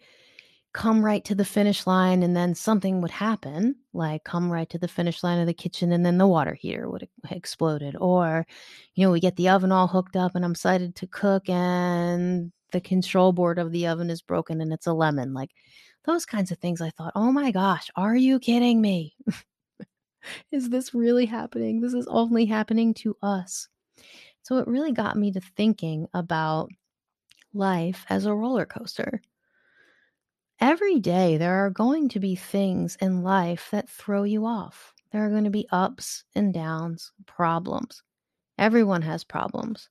come 0.72 1.04
right 1.04 1.24
to 1.24 1.34
the 1.34 1.44
finish 1.44 1.86
line 1.86 2.22
and 2.22 2.34
then 2.36 2.54
something 2.54 3.00
would 3.00 3.10
happen, 3.10 3.76
like 3.92 4.24
come 4.24 4.50
right 4.50 4.68
to 4.70 4.78
the 4.78 4.88
finish 4.88 5.22
line 5.22 5.38
of 5.38 5.46
the 5.46 5.54
kitchen 5.54 5.92
and 5.92 6.04
then 6.04 6.18
the 6.18 6.26
water 6.26 6.54
heater 6.54 6.88
would 6.88 7.08
exploded. 7.30 7.96
Or, 7.98 8.46
you 8.94 9.04
know, 9.04 9.12
we 9.12 9.20
get 9.20 9.36
the 9.36 9.50
oven 9.50 9.72
all 9.72 9.86
hooked 9.86 10.16
up 10.16 10.34
and 10.34 10.44
I'm 10.44 10.52
excited 10.52 10.96
to 10.96 11.06
cook 11.06 11.48
and 11.48 12.52
the 12.72 12.80
control 12.80 13.32
board 13.32 13.58
of 13.58 13.70
the 13.70 13.86
oven 13.86 14.08
is 14.08 14.22
broken 14.22 14.60
and 14.60 14.72
it's 14.72 14.86
a 14.86 14.94
lemon. 14.94 15.34
Like 15.34 15.50
those 16.04 16.26
kinds 16.26 16.50
of 16.50 16.58
things. 16.58 16.80
I 16.80 16.90
thought, 16.90 17.12
oh 17.14 17.32
my 17.32 17.50
gosh, 17.50 17.90
are 17.96 18.16
you 18.16 18.38
kidding 18.38 18.80
me? 18.80 19.14
is 20.52 20.70
this 20.70 20.94
really 20.94 21.26
happening? 21.26 21.80
This 21.80 21.94
is 21.94 22.06
only 22.08 22.46
happening 22.46 22.94
to 22.94 23.16
us. 23.22 23.68
So 24.42 24.58
it 24.58 24.66
really 24.66 24.92
got 24.92 25.16
me 25.16 25.32
to 25.32 25.40
thinking 25.56 26.08
about 26.14 26.70
life 27.54 28.04
as 28.08 28.26
a 28.26 28.34
roller 28.34 28.66
coaster. 28.66 29.20
Every 30.62 31.00
day, 31.00 31.38
there 31.38 31.66
are 31.66 31.70
going 31.70 32.08
to 32.10 32.20
be 32.20 32.36
things 32.36 32.96
in 33.00 33.24
life 33.24 33.66
that 33.72 33.88
throw 33.88 34.22
you 34.22 34.46
off. 34.46 34.94
There 35.10 35.26
are 35.26 35.28
going 35.28 35.42
to 35.42 35.50
be 35.50 35.66
ups 35.72 36.22
and 36.36 36.54
downs, 36.54 37.10
problems. 37.26 38.04
Everyone 38.58 39.02
has 39.02 39.24
problems. 39.24 39.88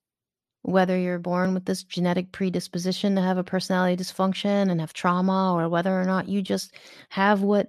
Whether 0.62 0.98
you're 0.98 1.20
born 1.20 1.54
with 1.54 1.66
this 1.66 1.84
genetic 1.84 2.32
predisposition 2.32 3.16
to 3.16 3.22
have 3.22 3.38
a 3.38 3.44
personality 3.44 4.02
dysfunction 4.02 4.72
and 4.72 4.80
have 4.80 4.94
trauma, 4.94 5.54
or 5.54 5.68
whether 5.68 5.92
or 5.92 6.06
not 6.06 6.30
you 6.30 6.42
just 6.42 6.74
have 7.10 7.42
what 7.42 7.68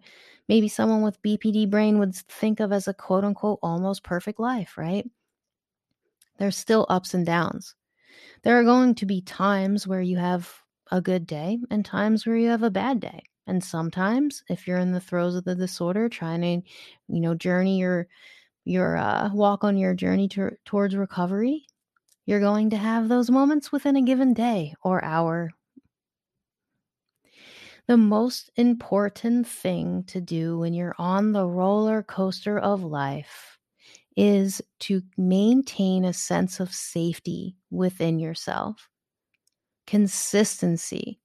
maybe 0.48 0.68
someone 0.68 1.02
with 1.02 1.20
BPD 1.24 1.68
brain 1.68 1.98
would 1.98 2.14
think 2.14 2.60
of 2.60 2.70
as 2.70 2.86
a 2.86 2.94
quote 2.94 3.24
unquote 3.24 3.58
almost 3.64 4.04
perfect 4.04 4.38
life, 4.38 4.78
right? 4.78 5.10
There's 6.38 6.56
still 6.56 6.86
ups 6.88 7.14
and 7.14 7.26
downs. 7.26 7.74
There 8.44 8.60
are 8.60 8.64
going 8.64 8.94
to 8.94 9.06
be 9.06 9.22
times 9.22 9.88
where 9.88 10.02
you 10.02 10.18
have 10.18 10.61
a 10.92 11.00
good 11.00 11.26
day 11.26 11.58
and 11.70 11.84
times 11.84 12.24
where 12.26 12.36
you 12.36 12.48
have 12.50 12.62
a 12.62 12.70
bad 12.70 13.00
day. 13.00 13.22
And 13.48 13.64
sometimes 13.64 14.44
if 14.48 14.68
you're 14.68 14.78
in 14.78 14.92
the 14.92 15.00
throes 15.00 15.34
of 15.34 15.44
the 15.44 15.56
disorder 15.56 16.08
trying 16.08 16.42
to, 16.42 16.70
you 17.08 17.20
know, 17.20 17.34
journey 17.34 17.80
your 17.80 18.06
your 18.64 18.96
uh, 18.96 19.30
walk 19.34 19.64
on 19.64 19.76
your 19.76 19.94
journey 19.94 20.28
to, 20.28 20.52
towards 20.64 20.94
recovery, 20.94 21.66
you're 22.26 22.40
going 22.40 22.70
to 22.70 22.76
have 22.76 23.08
those 23.08 23.30
moments 23.30 23.72
within 23.72 23.96
a 23.96 24.02
given 24.02 24.34
day 24.34 24.74
or 24.84 25.04
hour. 25.04 25.50
The 27.88 27.96
most 27.96 28.50
important 28.54 29.48
thing 29.48 30.04
to 30.04 30.20
do 30.20 30.58
when 30.58 30.74
you're 30.74 30.94
on 30.98 31.32
the 31.32 31.46
roller 31.46 32.04
coaster 32.04 32.58
of 32.58 32.84
life 32.84 33.58
is 34.16 34.62
to 34.80 35.02
maintain 35.16 36.04
a 36.04 36.12
sense 36.12 36.60
of 36.60 36.72
safety 36.72 37.56
within 37.70 38.20
yourself, 38.20 38.88
consistency. 39.86 41.20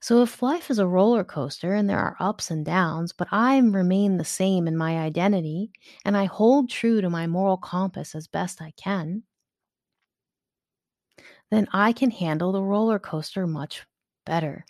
So, 0.00 0.22
if 0.22 0.42
life 0.42 0.70
is 0.70 0.78
a 0.78 0.86
roller 0.86 1.24
coaster 1.24 1.72
and 1.74 1.88
there 1.88 1.98
are 1.98 2.16
ups 2.20 2.50
and 2.50 2.64
downs, 2.64 3.12
but 3.12 3.28
I 3.30 3.58
remain 3.58 4.18
the 4.18 4.24
same 4.24 4.68
in 4.68 4.76
my 4.76 4.98
identity 4.98 5.70
and 6.04 6.16
I 6.16 6.26
hold 6.26 6.68
true 6.68 7.00
to 7.00 7.08
my 7.08 7.26
moral 7.26 7.56
compass 7.56 8.14
as 8.14 8.26
best 8.26 8.60
I 8.60 8.72
can, 8.76 9.22
then 11.50 11.68
I 11.72 11.92
can 11.92 12.10
handle 12.10 12.52
the 12.52 12.62
roller 12.62 12.98
coaster 12.98 13.46
much 13.46 13.86
better. 14.26 14.66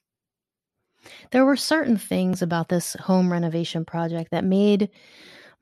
There 1.33 1.45
were 1.45 1.57
certain 1.57 1.97
things 1.97 2.43
about 2.43 2.69
this 2.69 2.95
home 3.01 3.33
renovation 3.33 3.85
project 3.85 4.31
that 4.31 4.45
made 4.45 4.91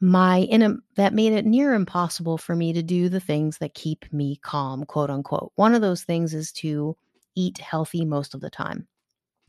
my 0.00 0.38
in 0.38 0.62
a, 0.62 0.74
that 0.96 1.14
made 1.14 1.32
it 1.32 1.46
near 1.46 1.74
impossible 1.74 2.36
for 2.38 2.56
me 2.56 2.72
to 2.72 2.82
do 2.82 3.08
the 3.08 3.20
things 3.20 3.58
that 3.58 3.74
keep 3.74 4.12
me 4.12 4.36
calm, 4.42 4.84
quote 4.84 5.10
unquote. 5.10 5.52
One 5.54 5.74
of 5.74 5.80
those 5.80 6.02
things 6.02 6.34
is 6.34 6.52
to 6.54 6.96
eat 7.34 7.58
healthy 7.58 8.04
most 8.04 8.34
of 8.34 8.40
the 8.40 8.50
time. 8.50 8.86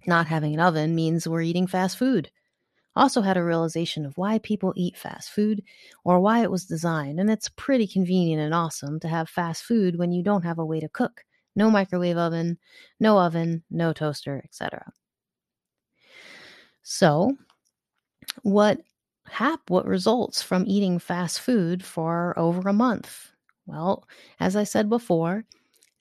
Not 0.06 0.28
having 0.28 0.54
an 0.54 0.60
oven 0.60 0.96
means 0.96 1.28
we're 1.28 1.42
eating 1.42 1.68
fast 1.68 1.98
food. 1.98 2.30
Also, 2.96 3.22
had 3.22 3.38
a 3.38 3.44
realization 3.44 4.06
of 4.06 4.18
why 4.18 4.38
people 4.40 4.74
eat 4.76 4.98
fast 4.98 5.32
food 5.32 5.64
or 6.04 6.20
why 6.20 6.44
it 6.44 6.52
was 6.52 6.66
designed. 6.66 7.20
And 7.20 7.30
it's 7.30 7.50
pretty 7.50 7.88
convenient 7.88 8.42
and 8.42 8.54
awesome 8.54 9.00
to 9.00 9.08
have 9.08 9.30
fast 9.30 9.64
food 9.64 9.98
when 9.98 10.12
you 10.12 10.22
don't 10.22 10.44
have 10.44 10.60
a 10.60 10.66
way 10.66 10.80
to 10.80 10.90
cook. 10.90 11.24
No 11.56 11.72
microwave 11.72 12.18
oven, 12.18 12.58
no 13.00 13.20
oven, 13.20 13.64
no 13.72 13.94
toaster, 13.94 14.42
etc. 14.44 14.92
So, 16.84 17.36
what 18.44 18.80
hap 19.28 19.70
what 19.70 19.86
results 19.88 20.42
from 20.42 20.66
eating 20.68 21.00
fast 21.00 21.40
food 21.40 21.84
for 21.84 22.38
over 22.38 22.68
a 22.70 22.74
month? 22.74 23.32
Well, 23.66 24.08
as 24.40 24.56
I 24.56 24.66
said 24.66 24.90
before, 24.90 25.46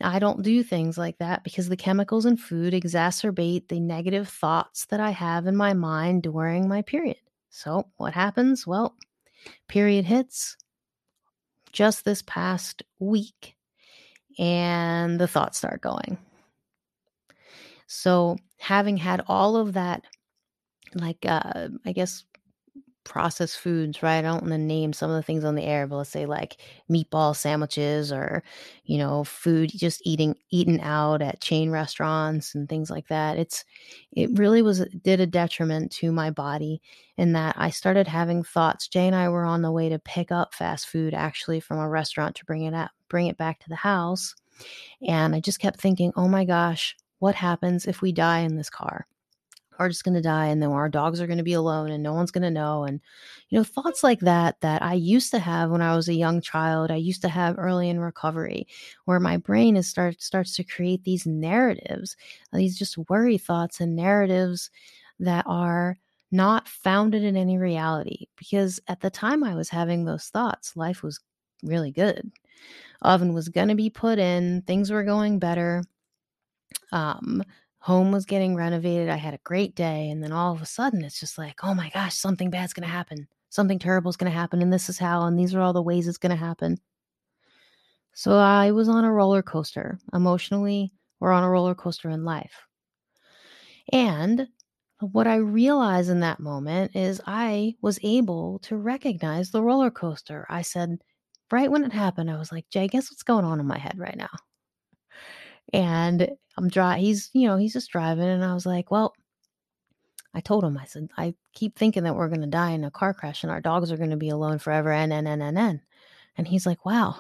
I 0.03 0.19
don't 0.19 0.43
do 0.43 0.63
things 0.63 0.99
like 0.99 1.19
that 1.19 1.45
because 1.45 1.69
the 1.69 1.77
chemicals 1.77 2.27
in 2.27 2.37
food 2.37 2.73
exacerbate 2.73 3.69
the 3.69 3.81
negative 3.81 4.29
thoughts 4.29 4.87
that 4.87 5.01
I 5.01 5.11
have 5.11 5.47
in 5.47 5.57
my 5.57 5.73
mind 5.73 6.23
during 6.23 6.69
my 6.69 6.83
period. 6.83 7.19
So, 7.51 7.87
what 7.97 8.13
happens? 8.15 8.67
Well, 8.67 8.97
period 9.69 10.05
hits 10.05 10.57
just 11.73 12.05
this 12.05 12.23
past 12.23 12.83
week 12.99 13.57
and 14.39 15.19
the 15.21 15.29
thoughts 15.29 15.59
start 15.59 15.81
going. 15.81 16.19
So, 17.87 18.39
having 18.59 18.97
had 18.97 19.23
all 19.27 19.57
of 19.57 19.75
that, 19.75 20.03
like, 20.95 21.25
uh, 21.27 21.69
I 21.85 21.93
guess, 21.93 22.25
processed 23.05 23.59
foods, 23.59 24.03
right? 24.03 24.19
I 24.19 24.23
don't 24.23 24.43
want 24.43 24.53
to 24.53 24.59
name 24.59 24.93
some 24.93 25.11
of 25.11 25.17
the 25.17 25.23
things 25.23 25.45
on 25.45 25.55
the 25.55 25.65
air, 25.65 25.87
but 25.87 25.97
let's 25.97 26.11
say 26.11 26.27
like 26.27 26.59
meatball 26.91 27.35
sandwiches 27.35 28.13
or, 28.13 28.43
you 28.85 28.99
know, 28.99 29.25
food 29.25 29.71
just 29.75 30.01
eating 30.05 30.37
eaten 30.51 30.81
out 30.81 31.23
at 31.23 31.41
chain 31.41 31.71
restaurants 31.71 32.55
and 32.55 32.69
things 32.69 32.91
like 32.91 33.09
that. 33.09 33.39
It's 33.39 33.65
it 34.13 34.31
really 34.39 34.63
was 34.63 34.87
did 35.03 35.21
a 35.21 35.27
detriment 35.27 35.93
to 35.93 36.13
my 36.13 36.31
body 36.31 36.81
in 37.17 37.33
that 37.33 37.55
I 37.59 37.71
started 37.71 38.07
having 38.09 38.43
thoughts. 38.43 38.89
Jay 38.89 39.07
and 39.07 39.17
I 39.17 39.29
were 39.29 39.45
on 39.45 39.63
the 39.63 39.73
way 39.73 39.89
to 39.89 39.99
pick 39.99 40.31
up 40.33 40.55
fast 40.55 40.89
food 40.89 41.15
actually 41.15 41.61
from 41.61 41.79
a 41.79 41.89
restaurant 41.89 42.37
to 42.37 42.45
bring 42.45 42.65
it 42.65 42.75
up, 42.75 42.91
bring 43.09 43.27
it 43.27 43.37
back 43.37 43.61
to 43.61 43.69
the 43.69 43.77
house. 43.77 44.35
And 45.07 45.35
I 45.35 45.41
just 45.41 45.61
kept 45.61 45.81
thinking, 45.81 46.13
oh 46.17 46.29
my 46.29 46.45
gosh, 46.45 46.97
what 47.19 47.35
happens 47.35 47.87
if 47.87 48.03
we 48.03 48.13
die 48.13 48.41
in 48.41 48.57
this 48.57 48.71
car? 48.71 49.07
Are 49.85 49.89
just 49.89 50.05
going 50.05 50.15
to 50.15 50.23
die 50.23 50.47
and 50.47 50.63
then 50.63 50.71
our 50.71 50.89
dogs 50.89 51.21
are 51.21 51.27
going 51.27 51.39
to 51.39 51.45
be 51.45 51.53
alone 51.53 51.91
and 51.91 52.03
no 52.03 52.13
one's 52.13 52.31
going 52.31 52.43
to 52.43 52.51
know 52.51 52.85
and 52.85 53.01
you 53.49 53.59
know 53.59 53.65
thoughts 53.65 54.03
like 54.03 54.21
that 54.21 54.61
that 54.61 54.83
i 54.83 54.95
used 54.95 55.31
to 55.31 55.39
have 55.39 55.71
when 55.71 55.83
i 55.83 55.95
was 55.95 56.09
a 56.09 56.15
young 56.15 56.41
child 56.41 56.91
i 56.91 56.97
used 56.97 57.23
to 57.23 57.29
have 57.29 57.59
early 57.59 57.89
in 57.89 58.01
recovery 58.01 58.67
where 59.05 59.21
my 59.21 59.37
brain 59.37 59.77
is 59.77 59.89
start 59.89 60.21
starts 60.23 60.55
to 60.57 60.65
create 60.65 61.05
these 61.05 61.27
narratives 61.27 62.17
these 62.53 62.79
just 62.79 62.97
worry 63.09 63.39
thoughts 63.39 63.81
and 63.81 63.97
narratives 63.97 64.71
that 65.21 65.45
are 65.47 65.99
not 66.31 66.67
founded 66.67 67.23
in 67.23 67.37
any 67.37 67.59
reality 67.59 68.27
because 68.37 68.81
at 68.89 69.01
the 69.01 69.11
time 69.11 69.45
i 69.45 69.55
was 69.55 69.69
having 69.69 70.05
those 70.05 70.27
thoughts 70.27 70.77
life 70.77 71.03
was 71.03 71.21
really 71.63 71.91
good. 71.91 72.31
Oven 73.03 73.33
was 73.33 73.49
going 73.49 73.69
to 73.69 73.75
be 73.75 73.91
put 73.91 74.19
in 74.19 74.63
things 74.63 74.91
were 74.91 75.05
going 75.05 75.39
better 75.39 75.83
um 76.91 77.43
home 77.83 78.13
was 78.13 78.25
getting 78.25 78.55
renovated. 78.55 79.09
I 79.09 79.17
had 79.17 79.35
a 79.35 79.41
great 79.43 79.75
day. 79.75 80.09
And 80.09 80.23
then 80.23 80.31
all 80.31 80.55
of 80.55 80.63
a 80.63 80.67
sudden, 80.67 81.03
it's 81.03 81.19
just 81.19 81.37
like, 81.37 81.65
oh 81.65 81.75
my 81.75 81.91
gosh, 81.91 82.15
something 82.15 82.49
bad's 82.49 82.73
going 82.73 82.87
to 82.87 82.93
happen. 82.93 83.27
Something 83.51 83.81
terrible 83.81 84.09
is 84.09 84.17
going 84.17 84.31
to 84.31 84.39
happen. 84.39 84.63
And 84.63 84.73
this 84.73 84.89
is 84.89 84.99
how, 84.99 85.23
and 85.23 85.37
these 85.37 85.53
are 85.53 85.61
all 85.61 85.73
the 85.73 85.83
ways 85.83 86.07
it's 86.07 86.17
going 86.17 86.31
to 86.31 86.37
happen. 86.37 86.79
So 88.15 88.39
I 88.39 88.71
was 88.71 88.89
on 88.89 89.05
a 89.05 89.13
roller 89.13 89.43
coaster. 89.43 89.99
Emotionally, 90.15 90.93
we're 91.19 91.33
on 91.33 91.43
a 91.43 91.51
roller 91.51 91.75
coaster 91.75 92.09
in 92.09 92.25
life. 92.25 92.55
And 93.93 94.47
what 95.01 95.27
I 95.27 95.37
realized 95.37 96.09
in 96.09 96.21
that 96.21 96.39
moment 96.39 96.95
is 96.95 97.21
I 97.27 97.75
was 97.83 97.99
able 98.05 98.61
to 98.61 98.77
recognize 98.77 99.51
the 99.51 99.63
roller 99.63 99.91
coaster. 99.91 100.47
I 100.49 100.63
said, 100.63 100.99
right 101.51 101.71
when 101.71 101.83
it 101.83 101.93
happened, 101.93 102.31
I 102.31 102.39
was 102.39 102.53
like, 102.53 102.69
Jay, 102.71 102.87
guess 102.87 103.11
what's 103.11 103.25
going 103.25 103.45
on 103.45 103.59
in 103.59 103.67
my 103.67 103.79
head 103.79 103.99
right 103.99 104.17
now? 104.17 104.31
And 105.73 106.29
I'm 106.57 106.69
dry. 106.69 106.99
He's, 106.99 107.31
you 107.33 107.49
know, 107.49 107.57
he's 107.57 107.73
just 107.73 107.91
driving. 107.91 108.25
And 108.25 108.45
I 108.45 108.55
was 108.55 108.67
like, 108.67 108.91
well, 108.91 109.15
I 110.35 110.41
told 110.41 110.65
him, 110.65 110.79
I 110.79 110.85
said, 110.87 111.09
I 111.17 111.35
keep 111.53 111.77
thinking 111.77 112.05
that 112.05 112.15
we're 112.15 112.29
going 112.29 112.41
to 112.41 112.47
die 112.47 112.71
in 112.71 112.85
a 112.85 112.91
car 112.91 113.13
crash 113.13 113.43
and 113.43 113.53
our 113.53 113.61
dogs 113.61 113.93
are 113.93 113.97
going 113.97 114.11
to 114.11 114.17
be 114.17 114.31
alone 114.31 114.59
forever. 114.59 114.93
And, 114.93 115.13
and, 115.13 115.29
and, 115.29 115.43
and, 115.43 115.59
and. 115.59 115.81
And 116.39 116.49
he's 116.49 116.65
like, 116.65 116.87
wow, 116.87 117.17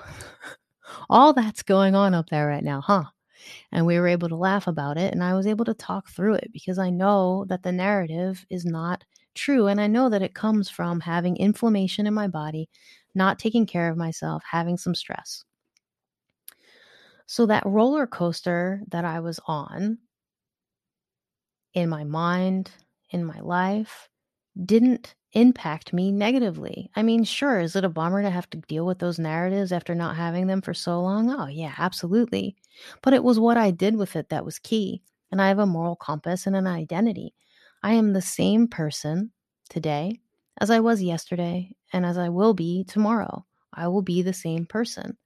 all 1.10 1.32
that's 1.32 1.62
going 1.62 1.94
on 1.94 2.14
up 2.14 2.30
there 2.30 2.46
right 2.46 2.64
now, 2.64 2.80
huh? 2.80 3.04
And 3.72 3.84
we 3.84 3.98
were 3.98 4.08
able 4.08 4.28
to 4.28 4.36
laugh 4.36 4.66
about 4.66 4.96
it. 4.96 5.12
And 5.12 5.22
I 5.22 5.34
was 5.34 5.46
able 5.46 5.64
to 5.66 5.74
talk 5.74 6.08
through 6.08 6.34
it 6.34 6.50
because 6.52 6.78
I 6.78 6.90
know 6.90 7.44
that 7.48 7.62
the 7.62 7.72
narrative 7.72 8.46
is 8.48 8.64
not 8.64 9.04
true. 9.34 9.66
And 9.66 9.80
I 9.80 9.86
know 9.86 10.08
that 10.08 10.22
it 10.22 10.34
comes 10.34 10.70
from 10.70 11.00
having 11.00 11.36
inflammation 11.36 12.06
in 12.06 12.14
my 12.14 12.28
body, 12.28 12.68
not 13.14 13.38
taking 13.38 13.66
care 13.66 13.90
of 13.90 13.96
myself, 13.96 14.42
having 14.50 14.78
some 14.78 14.94
stress. 14.94 15.44
So 17.32 17.46
that 17.46 17.64
roller 17.64 18.06
coaster 18.06 18.82
that 18.88 19.06
I 19.06 19.20
was 19.20 19.40
on 19.46 19.96
in 21.74 21.88
my 21.88 22.04
mind, 22.04 22.70
in 23.10 23.24
my 23.24 23.40
life, 23.40 24.08
didn't 24.64 25.14
impact 25.32 25.92
me 25.92 26.12
negatively. 26.12 26.90
I 26.94 27.02
mean, 27.02 27.24
sure, 27.24 27.58
is 27.60 27.74
it 27.74 27.84
a 27.84 27.88
bummer 27.88 28.22
to 28.22 28.30
have 28.30 28.50
to 28.50 28.58
deal 28.58 28.84
with 28.84 28.98
those 28.98 29.18
narratives 29.18 29.72
after 29.72 29.94
not 29.94 30.16
having 30.16 30.46
them 30.46 30.60
for 30.60 30.74
so 30.74 31.00
long? 31.00 31.30
Oh, 31.30 31.46
yeah, 31.46 31.72
absolutely. 31.78 32.56
But 33.02 33.14
it 33.14 33.24
was 33.24 33.40
what 33.40 33.56
I 33.56 33.70
did 33.70 33.96
with 33.96 34.14
it 34.16 34.28
that 34.28 34.44
was 34.44 34.58
key. 34.58 35.02
And 35.30 35.40
I 35.40 35.48
have 35.48 35.58
a 35.58 35.66
moral 35.66 35.96
compass 35.96 36.46
and 36.46 36.54
an 36.54 36.66
identity. 36.66 37.34
I 37.82 37.94
am 37.94 38.12
the 38.12 38.20
same 38.20 38.68
person 38.68 39.32
today 39.70 40.20
as 40.60 40.70
I 40.70 40.80
was 40.80 41.02
yesterday 41.02 41.74
and 41.94 42.04
as 42.04 42.18
I 42.18 42.28
will 42.28 42.52
be 42.52 42.84
tomorrow. 42.84 43.46
I 43.72 43.88
will 43.88 44.02
be 44.02 44.20
the 44.20 44.34
same 44.34 44.66
person. 44.66 45.16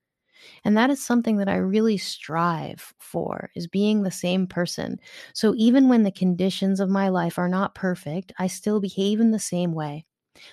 And 0.64 0.76
that 0.76 0.90
is 0.90 1.04
something 1.04 1.36
that 1.38 1.48
I 1.48 1.56
really 1.56 1.96
strive 1.96 2.94
for 2.98 3.50
is 3.54 3.66
being 3.66 4.02
the 4.02 4.10
same 4.10 4.46
person. 4.46 4.98
So 5.34 5.54
even 5.56 5.88
when 5.88 6.02
the 6.02 6.10
conditions 6.10 6.80
of 6.80 6.88
my 6.90 7.08
life 7.08 7.38
are 7.38 7.48
not 7.48 7.74
perfect, 7.74 8.32
I 8.38 8.46
still 8.46 8.80
behave 8.80 9.20
in 9.20 9.30
the 9.30 9.38
same 9.38 9.72
way. 9.72 10.04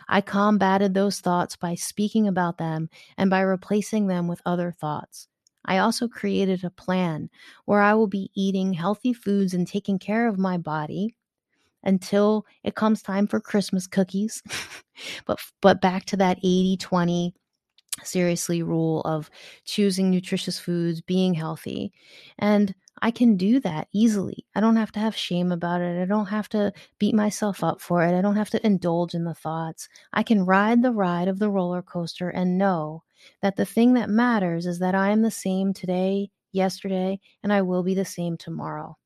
I 0.08 0.22
combated 0.22 0.94
those 0.94 1.20
thoughts 1.20 1.56
by 1.56 1.76
speaking 1.76 2.28
about 2.28 2.58
them 2.58 2.90
and 3.18 3.30
by 3.30 3.42
replacing 3.42 4.08
them 4.08 4.28
with 4.28 4.42
other 4.46 4.72
thoughts. 4.72 5.28
I 5.66 5.78
also 5.78 6.08
created 6.08 6.64
a 6.64 6.70
plan 6.70 7.30
where 7.66 7.82
I 7.82 7.94
will 7.94 8.08
be 8.08 8.32
eating 8.36 8.74
healthy 8.74 9.14
foods 9.14 9.54
and 9.54 9.68
taking 9.68 10.00
care 10.00 10.28
of 10.28 10.38
my 10.38 10.58
body 10.58 11.16
until 11.84 12.46
it 12.64 12.76
comes 12.76 13.02
time 13.02 13.28
for 13.28 13.40
Christmas 13.40 13.88
cookies. 13.88 14.42
but 15.26 15.40
but 15.62 15.82
back 15.82 16.06
to 16.06 16.18
that 16.18 16.40
80/20 16.44 17.34
seriously 18.04 18.64
rule 18.64 19.02
of 19.02 19.30
choosing 19.66 20.10
nutritious 20.10 20.60
foods, 20.60 21.02
being 21.02 21.34
healthy. 21.34 21.94
And 22.40 22.74
I 23.02 23.12
can 23.12 23.36
do 23.38 23.60
that 23.62 23.88
easily. 23.92 24.46
I 24.56 24.62
don't 24.62 24.76
have 24.78 24.92
to 24.94 25.00
have 25.00 25.16
shame 25.16 25.52
about 25.52 25.82
it. 25.82 26.02
I 26.02 26.06
don't 26.06 26.28
have 26.28 26.48
to 26.50 26.72
beat 27.00 27.14
myself 27.14 27.64
up 27.64 27.82
for 27.82 28.04
it. 28.04 28.18
I 28.18 28.22
don't 28.22 28.36
have 28.36 28.50
to 28.52 28.66
indulge 28.66 29.14
in 29.14 29.26
the 29.26 29.34
thoughts. 29.34 29.90
I 30.14 30.24
can 30.24 30.46
ride 30.46 30.82
the 30.82 30.92
ride 30.92 31.28
of 31.28 31.40
the 31.40 31.50
roller 31.50 31.82
coaster 31.82 32.30
and 32.30 32.58
know 32.58 33.04
that 33.42 33.56
the 33.56 33.66
thing 33.66 33.94
that 33.94 34.10
matters 34.10 34.66
is 34.66 34.80
that 34.80 34.96
I 34.96 35.10
am 35.10 35.22
the 35.22 35.32
same 35.32 35.74
today, 35.74 36.30
yesterday, 36.52 37.20
and 37.42 37.52
I 37.52 37.62
will 37.62 37.84
be 37.84 37.94
the 37.94 38.06
same 38.06 38.38
tomorrow. 38.38 38.98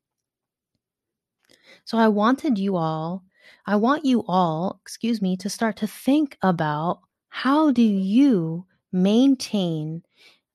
So 1.86 1.98
I 1.98 2.08
wanted 2.08 2.58
you 2.58 2.76
all, 2.76 3.24
I 3.66 3.78
want 3.78 4.06
you 4.06 4.24
all, 4.28 4.80
excuse 4.82 5.22
me, 5.22 5.38
to 5.38 5.50
start 5.50 5.78
to 5.78 5.88
think 5.88 6.38
about 6.42 7.02
how 7.30 7.72
do 7.72 7.82
you 7.82 8.66
maintain 9.04 10.04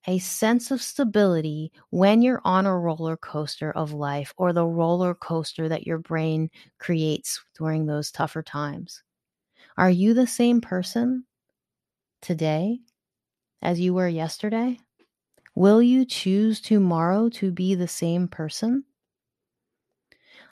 a 0.06 0.18
sense 0.18 0.70
of 0.70 0.82
stability 0.82 1.70
when 1.90 2.22
you're 2.22 2.40
on 2.44 2.66
a 2.66 2.76
roller 2.76 3.16
coaster 3.16 3.70
of 3.72 3.92
life 3.92 4.34
or 4.36 4.52
the 4.52 4.66
roller 4.66 5.14
coaster 5.14 5.68
that 5.68 5.86
your 5.86 5.98
brain 5.98 6.50
creates 6.78 7.42
during 7.56 7.86
those 7.86 8.10
tougher 8.10 8.42
times. 8.42 9.02
Are 9.76 9.90
you 9.90 10.12
the 10.12 10.26
same 10.26 10.60
person 10.60 11.24
today 12.20 12.80
as 13.62 13.78
you 13.78 13.94
were 13.94 14.08
yesterday? 14.08 14.78
Will 15.54 15.82
you 15.82 16.04
choose 16.04 16.60
tomorrow 16.60 17.28
to 17.30 17.52
be 17.52 17.74
the 17.74 17.88
same 17.88 18.26
person? 18.26 18.84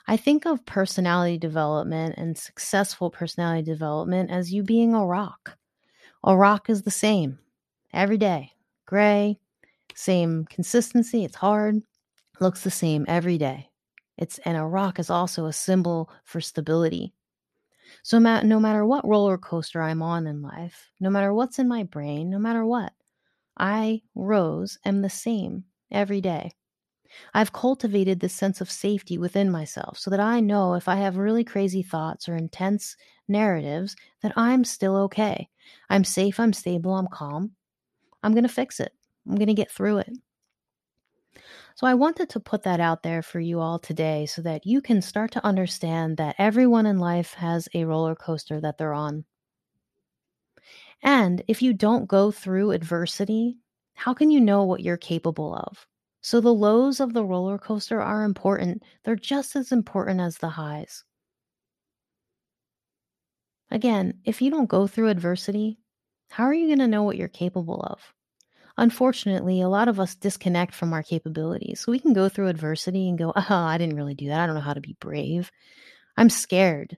I 0.07 0.17
think 0.17 0.45
of 0.45 0.65
personality 0.65 1.37
development 1.37 2.15
and 2.17 2.37
successful 2.37 3.09
personality 3.09 3.63
development 3.63 4.31
as 4.31 4.53
you 4.53 4.63
being 4.63 4.93
a 4.93 5.05
rock. 5.05 5.57
A 6.23 6.35
rock 6.35 6.69
is 6.69 6.83
the 6.83 6.91
same 6.91 7.39
every 7.93 8.17
day. 8.17 8.51
Gray, 8.85 9.39
same 9.95 10.45
consistency. 10.45 11.23
It's 11.23 11.35
hard, 11.35 11.81
looks 12.39 12.63
the 12.63 12.71
same 12.71 13.05
every 13.07 13.37
day. 13.37 13.69
It's 14.17 14.39
and 14.39 14.57
a 14.57 14.63
rock 14.63 14.99
is 14.99 15.09
also 15.09 15.45
a 15.45 15.53
symbol 15.53 16.09
for 16.25 16.41
stability. 16.41 17.13
So 18.03 18.19
no 18.19 18.59
matter 18.59 18.85
what 18.85 19.07
roller 19.07 19.37
coaster 19.37 19.81
I'm 19.81 20.01
on 20.01 20.27
in 20.27 20.41
life, 20.41 20.89
no 20.99 21.09
matter 21.09 21.33
what's 21.33 21.59
in 21.59 21.67
my 21.67 21.83
brain, 21.83 22.29
no 22.29 22.39
matter 22.39 22.65
what, 22.65 22.93
I, 23.57 24.01
Rose, 24.15 24.77
am 24.85 25.01
the 25.01 25.09
same 25.09 25.65
every 25.91 26.21
day. 26.21 26.51
I've 27.33 27.53
cultivated 27.53 28.19
this 28.19 28.33
sense 28.33 28.61
of 28.61 28.71
safety 28.71 29.17
within 29.17 29.51
myself 29.51 29.97
so 29.97 30.09
that 30.09 30.19
I 30.19 30.39
know 30.39 30.75
if 30.75 30.87
I 30.87 30.95
have 30.95 31.17
really 31.17 31.43
crazy 31.43 31.83
thoughts 31.83 32.29
or 32.29 32.35
intense 32.35 32.95
narratives 33.27 33.95
that 34.21 34.33
I'm 34.37 34.63
still 34.63 34.95
okay. 34.97 35.49
I'm 35.89 36.03
safe, 36.03 36.39
I'm 36.39 36.53
stable, 36.53 36.93
I'm 36.95 37.07
calm. 37.07 37.51
I'm 38.23 38.33
going 38.33 38.43
to 38.43 38.49
fix 38.49 38.79
it. 38.79 38.93
I'm 39.27 39.35
going 39.35 39.47
to 39.47 39.53
get 39.53 39.71
through 39.71 39.99
it. 39.99 40.17
So 41.75 41.87
I 41.87 41.93
wanted 41.93 42.29
to 42.29 42.39
put 42.39 42.63
that 42.63 42.79
out 42.79 43.03
there 43.03 43.21
for 43.21 43.39
you 43.39 43.59
all 43.59 43.79
today 43.79 44.25
so 44.25 44.41
that 44.41 44.65
you 44.65 44.81
can 44.81 45.01
start 45.01 45.31
to 45.31 45.45
understand 45.45 46.17
that 46.17 46.35
everyone 46.37 46.85
in 46.85 46.99
life 46.99 47.33
has 47.35 47.69
a 47.73 47.85
roller 47.85 48.15
coaster 48.15 48.59
that 48.61 48.77
they're 48.77 48.93
on. 48.93 49.25
And 51.01 51.43
if 51.47 51.61
you 51.61 51.73
don't 51.73 52.07
go 52.07 52.31
through 52.31 52.71
adversity, 52.71 53.57
how 53.93 54.13
can 54.13 54.29
you 54.29 54.39
know 54.39 54.63
what 54.63 54.81
you're 54.81 54.97
capable 54.97 55.55
of? 55.55 55.87
So 56.21 56.39
the 56.39 56.53
lows 56.53 56.99
of 56.99 57.13
the 57.13 57.25
roller 57.25 57.57
coaster 57.57 58.01
are 58.01 58.23
important. 58.23 58.83
They're 59.03 59.15
just 59.15 59.55
as 59.55 59.71
important 59.71 60.19
as 60.19 60.37
the 60.37 60.49
highs. 60.49 61.03
Again, 63.71 64.19
if 64.25 64.41
you 64.41 64.51
don't 64.51 64.69
go 64.69 64.85
through 64.85 65.07
adversity, 65.07 65.79
how 66.31 66.45
are 66.45 66.53
you 66.53 66.67
going 66.67 66.79
to 66.79 66.87
know 66.87 67.03
what 67.03 67.17
you're 67.17 67.27
capable 67.27 67.81
of? 67.81 67.99
Unfortunately, 68.77 69.61
a 69.61 69.69
lot 69.69 69.87
of 69.87 69.99
us 69.99 70.15
disconnect 70.15 70.73
from 70.73 70.93
our 70.93 71.03
capabilities. 71.03 71.81
So 71.81 71.91
we 71.91 71.99
can 71.99 72.13
go 72.13 72.29
through 72.29 72.47
adversity 72.47 73.09
and 73.09 73.17
go, 73.17 73.33
oh, 73.35 73.43
I 73.49 73.77
didn't 73.77 73.97
really 73.97 74.15
do 74.15 74.27
that. 74.27 74.39
I 74.39 74.45
don't 74.45 74.55
know 74.55 74.61
how 74.61 74.73
to 74.73 74.81
be 74.81 74.95
brave. 74.99 75.51
I'm 76.17 76.29
scared. 76.29 76.97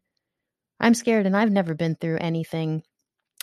I'm 0.80 0.94
scared, 0.94 1.26
and 1.26 1.36
I've 1.36 1.52
never 1.52 1.74
been 1.74 1.96
through 1.96 2.18
anything 2.20 2.84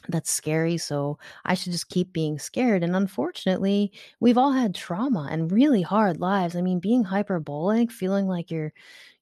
that's 0.09 0.33
scary. 0.33 0.79
So 0.79 1.19
I 1.45 1.55
should 1.55 1.73
just 1.73 1.89
keep 1.89 2.13
being 2.13 2.39
scared. 2.39 2.83
And 2.83 2.97
unfortunately, 2.97 3.93
we've 4.19 4.39
all 4.39 4.53
had 4.53 4.75
trauma 4.75 5.29
and 5.31 5.53
really 5.53 5.83
hard 5.83 6.21
lives. 6.21 6.57
I 6.57 6.63
mean, 6.63 6.81
being 6.81 7.05
hyperbolic, 7.05 7.91
feeling 7.93 8.27
like 8.27 8.51
your, 8.51 8.73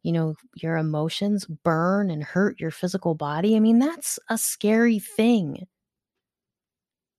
you 0.02 0.12
know, 0.12 0.34
your 0.54 0.76
emotions 0.76 1.46
burn 1.46 2.10
and 2.10 2.22
hurt 2.22 2.60
your 2.60 2.70
physical 2.70 3.14
body. 3.14 3.56
I 3.56 3.60
mean, 3.60 3.78
that's 3.78 4.18
a 4.28 4.38
scary 4.38 4.98
thing. 4.98 5.66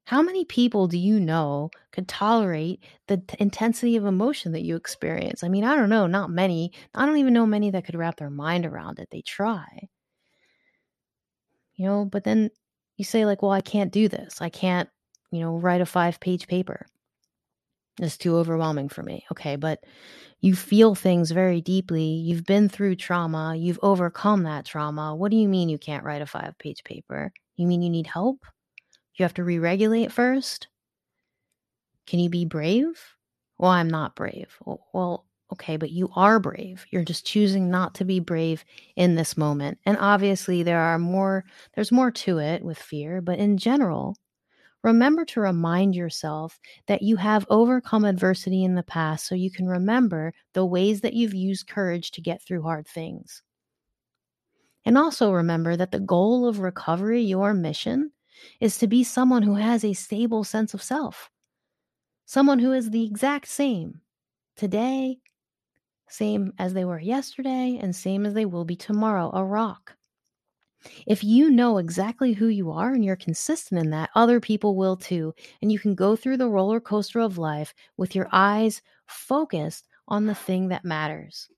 How 0.09 0.23
many 0.23 0.43
people 0.43 0.87
do 0.87 0.97
you 0.97 1.19
know 1.19 1.69
could 1.91 2.07
tolerate 2.07 2.83
the 3.05 3.17
t- 3.17 3.37
intensity 3.39 3.95
of 3.95 4.05
emotion 4.05 4.53
that 4.53 4.63
you 4.63 4.75
experience? 4.75 5.43
I 5.43 5.49
mean, 5.49 5.63
I 5.63 5.75
don't 5.75 5.91
know, 5.91 6.07
not 6.07 6.31
many. 6.31 6.71
I 6.95 7.05
don't 7.05 7.17
even 7.17 7.31
know 7.31 7.45
many 7.45 7.69
that 7.69 7.85
could 7.85 7.93
wrap 7.93 8.15
their 8.15 8.31
mind 8.31 8.65
around 8.65 8.97
it. 8.97 9.09
They 9.11 9.21
try. 9.21 9.87
You 11.75 11.85
know, 11.85 12.05
but 12.05 12.23
then 12.23 12.49
you 12.97 13.05
say, 13.05 13.23
like, 13.23 13.43
well, 13.43 13.51
I 13.51 13.61
can't 13.61 13.91
do 13.91 14.07
this. 14.07 14.41
I 14.41 14.49
can't, 14.49 14.89
you 15.29 15.41
know, 15.41 15.59
write 15.59 15.79
a 15.81 15.85
five 15.85 16.19
page 16.19 16.47
paper. 16.47 16.87
It's 18.01 18.17
too 18.17 18.35
overwhelming 18.35 18.89
for 18.89 19.03
me. 19.03 19.27
Okay, 19.31 19.57
but 19.57 19.83
you 20.39 20.55
feel 20.55 20.95
things 20.95 21.29
very 21.29 21.61
deeply. 21.61 22.01
You've 22.03 22.45
been 22.45 22.67
through 22.67 22.95
trauma. 22.95 23.55
You've 23.55 23.79
overcome 23.83 24.41
that 24.41 24.65
trauma. 24.65 25.15
What 25.15 25.29
do 25.29 25.37
you 25.37 25.47
mean 25.47 25.69
you 25.69 25.77
can't 25.77 26.03
write 26.03 26.23
a 26.23 26.25
five 26.25 26.57
page 26.57 26.83
paper? 26.83 27.31
You 27.57 27.67
mean 27.67 27.83
you 27.83 27.91
need 27.91 28.07
help? 28.07 28.39
You 29.19 29.23
have 29.23 29.33
to 29.33 29.43
re 29.43 29.59
regulate 29.59 30.13
first? 30.13 30.69
Can 32.07 32.19
you 32.19 32.29
be 32.29 32.45
brave? 32.45 33.17
Well, 33.57 33.69
I'm 33.69 33.89
not 33.89 34.15
brave. 34.15 34.57
Well, 34.93 35.25
okay, 35.51 35.75
but 35.75 35.91
you 35.91 36.09
are 36.15 36.39
brave. 36.39 36.85
You're 36.89 37.03
just 37.03 37.25
choosing 37.25 37.69
not 37.69 37.93
to 37.95 38.05
be 38.05 38.21
brave 38.21 38.63
in 38.95 39.15
this 39.15 39.35
moment. 39.35 39.77
And 39.85 39.97
obviously, 39.99 40.63
there 40.63 40.79
are 40.79 40.97
more, 40.97 41.43
there's 41.75 41.91
more 41.91 42.11
to 42.11 42.37
it 42.37 42.63
with 42.63 42.77
fear, 42.77 43.19
but 43.19 43.39
in 43.39 43.57
general, 43.57 44.15
remember 44.83 45.25
to 45.25 45.41
remind 45.41 45.95
yourself 45.95 46.57
that 46.87 47.01
you 47.01 47.17
have 47.17 47.45
overcome 47.49 48.05
adversity 48.05 48.63
in 48.63 48.75
the 48.75 48.83
past 48.83 49.27
so 49.27 49.35
you 49.35 49.51
can 49.51 49.67
remember 49.67 50.33
the 50.53 50.65
ways 50.65 51.01
that 51.01 51.13
you've 51.13 51.33
used 51.33 51.67
courage 51.67 52.11
to 52.11 52.21
get 52.21 52.41
through 52.41 52.61
hard 52.61 52.87
things. 52.87 53.43
And 54.85 54.97
also 54.97 55.33
remember 55.33 55.75
that 55.75 55.91
the 55.91 55.99
goal 55.99 56.47
of 56.47 56.59
recovery, 56.59 57.21
your 57.21 57.53
mission, 57.53 58.13
is 58.59 58.77
to 58.77 58.87
be 58.87 59.03
someone 59.03 59.43
who 59.43 59.55
has 59.55 59.83
a 59.83 59.93
stable 59.93 60.43
sense 60.43 60.73
of 60.73 60.83
self, 60.83 61.29
someone 62.25 62.59
who 62.59 62.73
is 62.73 62.89
the 62.89 63.05
exact 63.05 63.47
same 63.47 64.01
today, 64.55 65.19
same 66.07 66.53
as 66.57 66.73
they 66.73 66.85
were 66.85 66.99
yesterday, 66.99 67.79
and 67.81 67.95
same 67.95 68.25
as 68.25 68.33
they 68.33 68.45
will 68.45 68.65
be 68.65 68.75
tomorrow, 68.75 69.31
a 69.33 69.43
rock. 69.43 69.95
If 71.05 71.23
you 71.23 71.49
know 71.49 71.77
exactly 71.77 72.33
who 72.33 72.47
you 72.47 72.71
are 72.71 72.93
and 72.93 73.03
you're 73.03 73.15
consistent 73.15 73.81
in 73.81 73.89
that, 73.91 74.09
other 74.15 74.39
people 74.39 74.75
will 74.75 74.95
too. 74.95 75.33
And 75.61 75.71
you 75.71 75.79
can 75.79 75.93
go 75.93 76.15
through 76.15 76.37
the 76.37 76.49
roller 76.49 76.79
coaster 76.79 77.19
of 77.19 77.37
life 77.37 77.73
with 77.97 78.15
your 78.15 78.29
eyes 78.31 78.81
focused 79.07 79.87
on 80.07 80.25
the 80.25 80.35
thing 80.35 80.69
that 80.69 80.85
matters. 80.85 81.49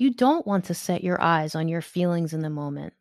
You 0.00 0.08
don't 0.08 0.46
want 0.46 0.64
to 0.64 0.72
set 0.72 1.04
your 1.04 1.20
eyes 1.20 1.54
on 1.54 1.68
your 1.68 1.82
feelings 1.82 2.32
in 2.32 2.40
the 2.40 2.48
moment. 2.48 2.94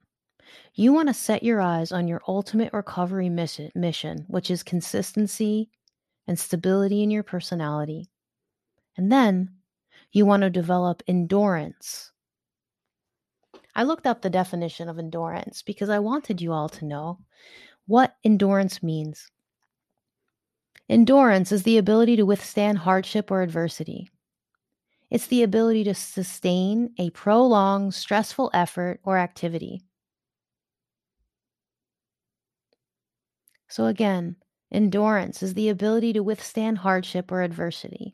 You 0.75 0.91
want 0.91 1.07
to 1.07 1.13
set 1.13 1.43
your 1.43 1.61
eyes 1.61 1.93
on 1.93 2.09
your 2.09 2.21
ultimate 2.27 2.73
recovery 2.73 3.29
mission, 3.29 4.25
which 4.27 4.51
is 4.51 4.63
consistency 4.63 5.69
and 6.27 6.37
stability 6.37 7.01
in 7.01 7.09
your 7.09 7.23
personality. 7.23 8.09
And 8.97 9.09
then 9.09 9.51
you 10.11 10.25
want 10.25 10.43
to 10.43 10.49
develop 10.49 11.01
endurance. 11.07 12.11
I 13.73 13.83
looked 13.83 14.05
up 14.05 14.21
the 14.21 14.29
definition 14.29 14.89
of 14.89 14.99
endurance 14.99 15.61
because 15.61 15.87
I 15.87 15.99
wanted 15.99 16.41
you 16.41 16.51
all 16.51 16.67
to 16.67 16.83
know 16.83 17.19
what 17.85 18.17
endurance 18.25 18.83
means. 18.83 19.31
Endurance 20.89 21.53
is 21.53 21.63
the 21.63 21.77
ability 21.77 22.17
to 22.17 22.25
withstand 22.25 22.79
hardship 22.79 23.31
or 23.31 23.41
adversity. 23.41 24.11
It's 25.11 25.27
the 25.27 25.43
ability 25.43 25.83
to 25.83 25.93
sustain 25.93 26.93
a 26.97 27.11
prolonged, 27.11 27.93
stressful 27.93 28.49
effort 28.53 28.99
or 29.03 29.17
activity. 29.19 29.83
So, 33.69 33.85
again, 33.85 34.35
endurance 34.69 35.41
is 35.41 35.53
the 35.53 35.69
ability 35.69 36.11
to 36.11 36.19
withstand 36.21 36.79
hardship 36.79 37.31
or 37.31 37.41
adversity. 37.41 38.13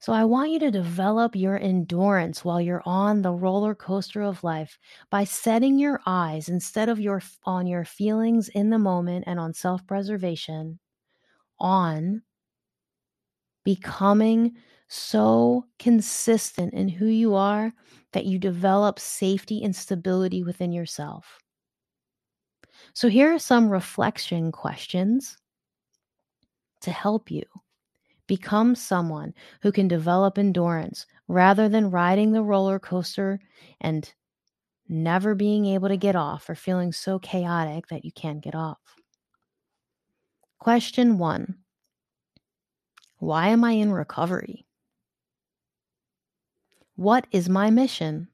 So, 0.00 0.12
I 0.12 0.24
want 0.24 0.50
you 0.50 0.58
to 0.58 0.72
develop 0.72 1.36
your 1.36 1.56
endurance 1.56 2.44
while 2.44 2.60
you're 2.60 2.82
on 2.84 3.22
the 3.22 3.32
roller 3.32 3.76
coaster 3.76 4.22
of 4.22 4.42
life 4.42 4.76
by 5.08 5.22
setting 5.22 5.78
your 5.78 6.00
eyes 6.04 6.48
instead 6.48 6.88
of 6.88 6.98
your 6.98 7.22
on 7.44 7.68
your 7.68 7.84
feelings 7.84 8.48
in 8.48 8.70
the 8.70 8.78
moment 8.80 9.22
and 9.28 9.38
on 9.38 9.54
self-preservation 9.54 10.80
on 11.60 12.22
becoming 13.64 14.56
so 14.88 15.66
consistent 15.78 16.72
in 16.72 16.88
who 16.88 17.06
you 17.06 17.34
are 17.34 17.72
that 18.12 18.24
you 18.24 18.38
develop 18.38 18.98
safety 18.98 19.62
and 19.62 19.76
stability 19.76 20.42
within 20.42 20.72
yourself. 20.72 21.38
So, 22.94 23.08
here 23.08 23.32
are 23.32 23.38
some 23.38 23.68
reflection 23.68 24.50
questions 24.50 25.36
to 26.80 26.90
help 26.90 27.30
you 27.30 27.42
become 28.26 28.74
someone 28.74 29.34
who 29.62 29.72
can 29.72 29.88
develop 29.88 30.38
endurance 30.38 31.06
rather 31.26 31.68
than 31.68 31.90
riding 31.90 32.32
the 32.32 32.42
roller 32.42 32.78
coaster 32.78 33.40
and 33.80 34.12
never 34.88 35.34
being 35.34 35.66
able 35.66 35.88
to 35.88 35.96
get 35.96 36.16
off 36.16 36.48
or 36.48 36.54
feeling 36.54 36.92
so 36.92 37.18
chaotic 37.18 37.88
that 37.88 38.04
you 38.04 38.12
can't 38.12 38.42
get 38.42 38.54
off. 38.54 38.78
Question 40.58 41.18
one 41.18 41.56
Why 43.18 43.48
am 43.48 43.64
I 43.64 43.72
in 43.72 43.92
recovery? 43.92 44.67
What 46.98 47.28
is 47.30 47.48
my 47.48 47.70
mission? 47.70 48.26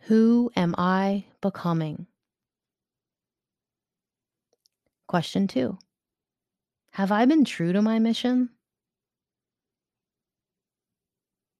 Who 0.00 0.50
am 0.54 0.74
I 0.76 1.24
becoming? 1.40 2.08
Question 5.08 5.48
two 5.48 5.78
Have 6.90 7.10
I 7.10 7.24
been 7.24 7.46
true 7.46 7.72
to 7.72 7.80
my 7.80 7.98
mission? 7.98 8.50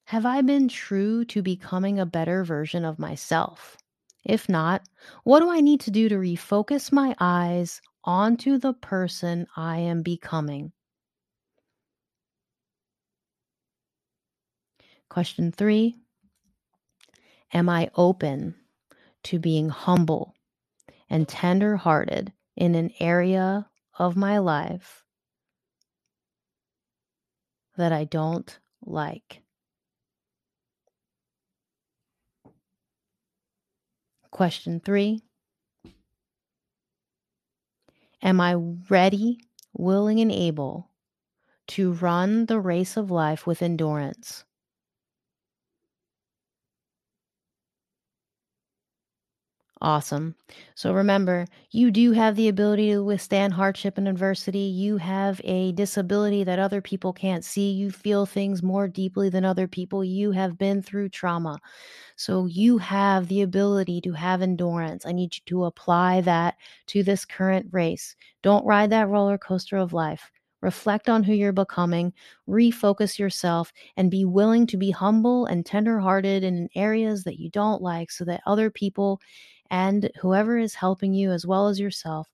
Have 0.04 0.26
I 0.26 0.42
been 0.42 0.68
true 0.68 1.24
to 1.24 1.40
becoming 1.40 1.98
a 1.98 2.04
better 2.04 2.44
version 2.44 2.84
of 2.84 2.98
myself? 2.98 3.78
If 4.26 4.46
not, 4.46 4.82
what 5.24 5.40
do 5.40 5.48
I 5.48 5.62
need 5.62 5.80
to 5.80 5.90
do 5.90 6.10
to 6.10 6.16
refocus 6.16 6.92
my 6.92 7.16
eyes 7.18 7.80
onto 8.04 8.58
the 8.58 8.74
person 8.74 9.46
I 9.56 9.78
am 9.78 10.02
becoming? 10.02 10.72
Question 15.10 15.52
three 15.52 15.96
Am 17.52 17.68
I 17.68 17.90
open 17.94 18.54
to 19.24 19.38
being 19.38 19.68
humble 19.68 20.34
and 21.10 21.28
tender 21.28 21.76
hearted 21.76 22.32
in 22.56 22.74
an 22.74 22.90
area 22.98 23.68
of 23.98 24.16
my 24.16 24.38
life 24.38 25.04
that 27.76 27.92
I 27.92 28.04
don't 28.04 28.58
like? 28.86 29.42
Question 34.30 34.80
three 34.80 35.22
Am 38.22 38.40
I 38.40 38.54
ready 38.54 39.40
willing, 39.72 40.20
and 40.20 40.32
able 40.32 40.90
to 41.68 41.92
run 41.92 42.46
the 42.46 42.60
race 42.60 42.96
of 42.96 43.10
life 43.10 43.46
with 43.46 43.62
endurance. 43.62 44.44
Awesome. 49.82 50.34
So 50.74 50.92
remember, 50.92 51.46
you 51.70 51.90
do 51.90 52.12
have 52.12 52.36
the 52.36 52.48
ability 52.48 52.90
to 52.90 53.02
withstand 53.02 53.54
hardship 53.54 53.96
and 53.96 54.06
adversity. 54.06 54.58
You 54.58 54.98
have 54.98 55.40
a 55.42 55.72
disability 55.72 56.44
that 56.44 56.58
other 56.58 56.82
people 56.82 57.14
can't 57.14 57.46
see. 57.46 57.70
You 57.72 57.90
feel 57.90 58.26
things 58.26 58.62
more 58.62 58.88
deeply 58.88 59.30
than 59.30 59.42
other 59.46 59.66
people. 59.66 60.04
You 60.04 60.32
have 60.32 60.58
been 60.58 60.82
through 60.82 61.08
trauma. 61.08 61.60
So 62.16 62.46
you 62.46 62.78
have 62.78 63.28
the 63.28 63.42
ability 63.42 64.00
to 64.02 64.12
have 64.14 64.42
endurance. 64.42 65.06
I 65.06 65.12
need 65.12 65.36
you 65.36 65.42
to 65.46 65.64
apply 65.66 66.22
that 66.22 66.56
to 66.88 67.02
this 67.04 67.24
current 67.24 67.68
race. 67.72 68.16
Don't 68.42 68.66
ride 68.66 68.90
that 68.90 69.08
roller 69.08 69.38
coaster 69.38 69.76
of 69.78 69.92
life. 69.92 70.30
Reflect 70.62 71.08
on 71.08 71.24
who 71.24 71.34
you're 71.34 71.52
becoming, 71.52 72.12
refocus 72.48 73.18
yourself, 73.18 73.72
and 73.96 74.10
be 74.10 74.24
willing 74.24 74.66
to 74.68 74.78
be 74.78 74.90
humble 74.90 75.46
and 75.46 75.66
tenderhearted 75.66 76.44
in 76.44 76.68
areas 76.74 77.24
that 77.24 77.38
you 77.40 77.50
don't 77.50 77.82
like 77.82 78.10
so 78.10 78.24
that 78.24 78.42
other 78.46 78.70
people 78.70 79.20
and 79.70 80.10
whoever 80.20 80.58
is 80.58 80.74
helping 80.74 81.14
you, 81.14 81.30
as 81.30 81.46
well 81.46 81.68
as 81.68 81.80
yourself, 81.80 82.28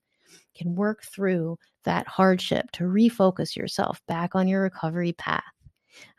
can 0.57 0.75
work 0.75 1.03
through 1.05 1.59
that 1.85 2.07
hardship 2.09 2.71
to 2.73 2.85
refocus 2.85 3.55
yourself 3.57 4.01
back 4.09 4.35
on 4.35 4.49
your 4.49 4.63
recovery 4.63 5.13
path. 5.13 5.45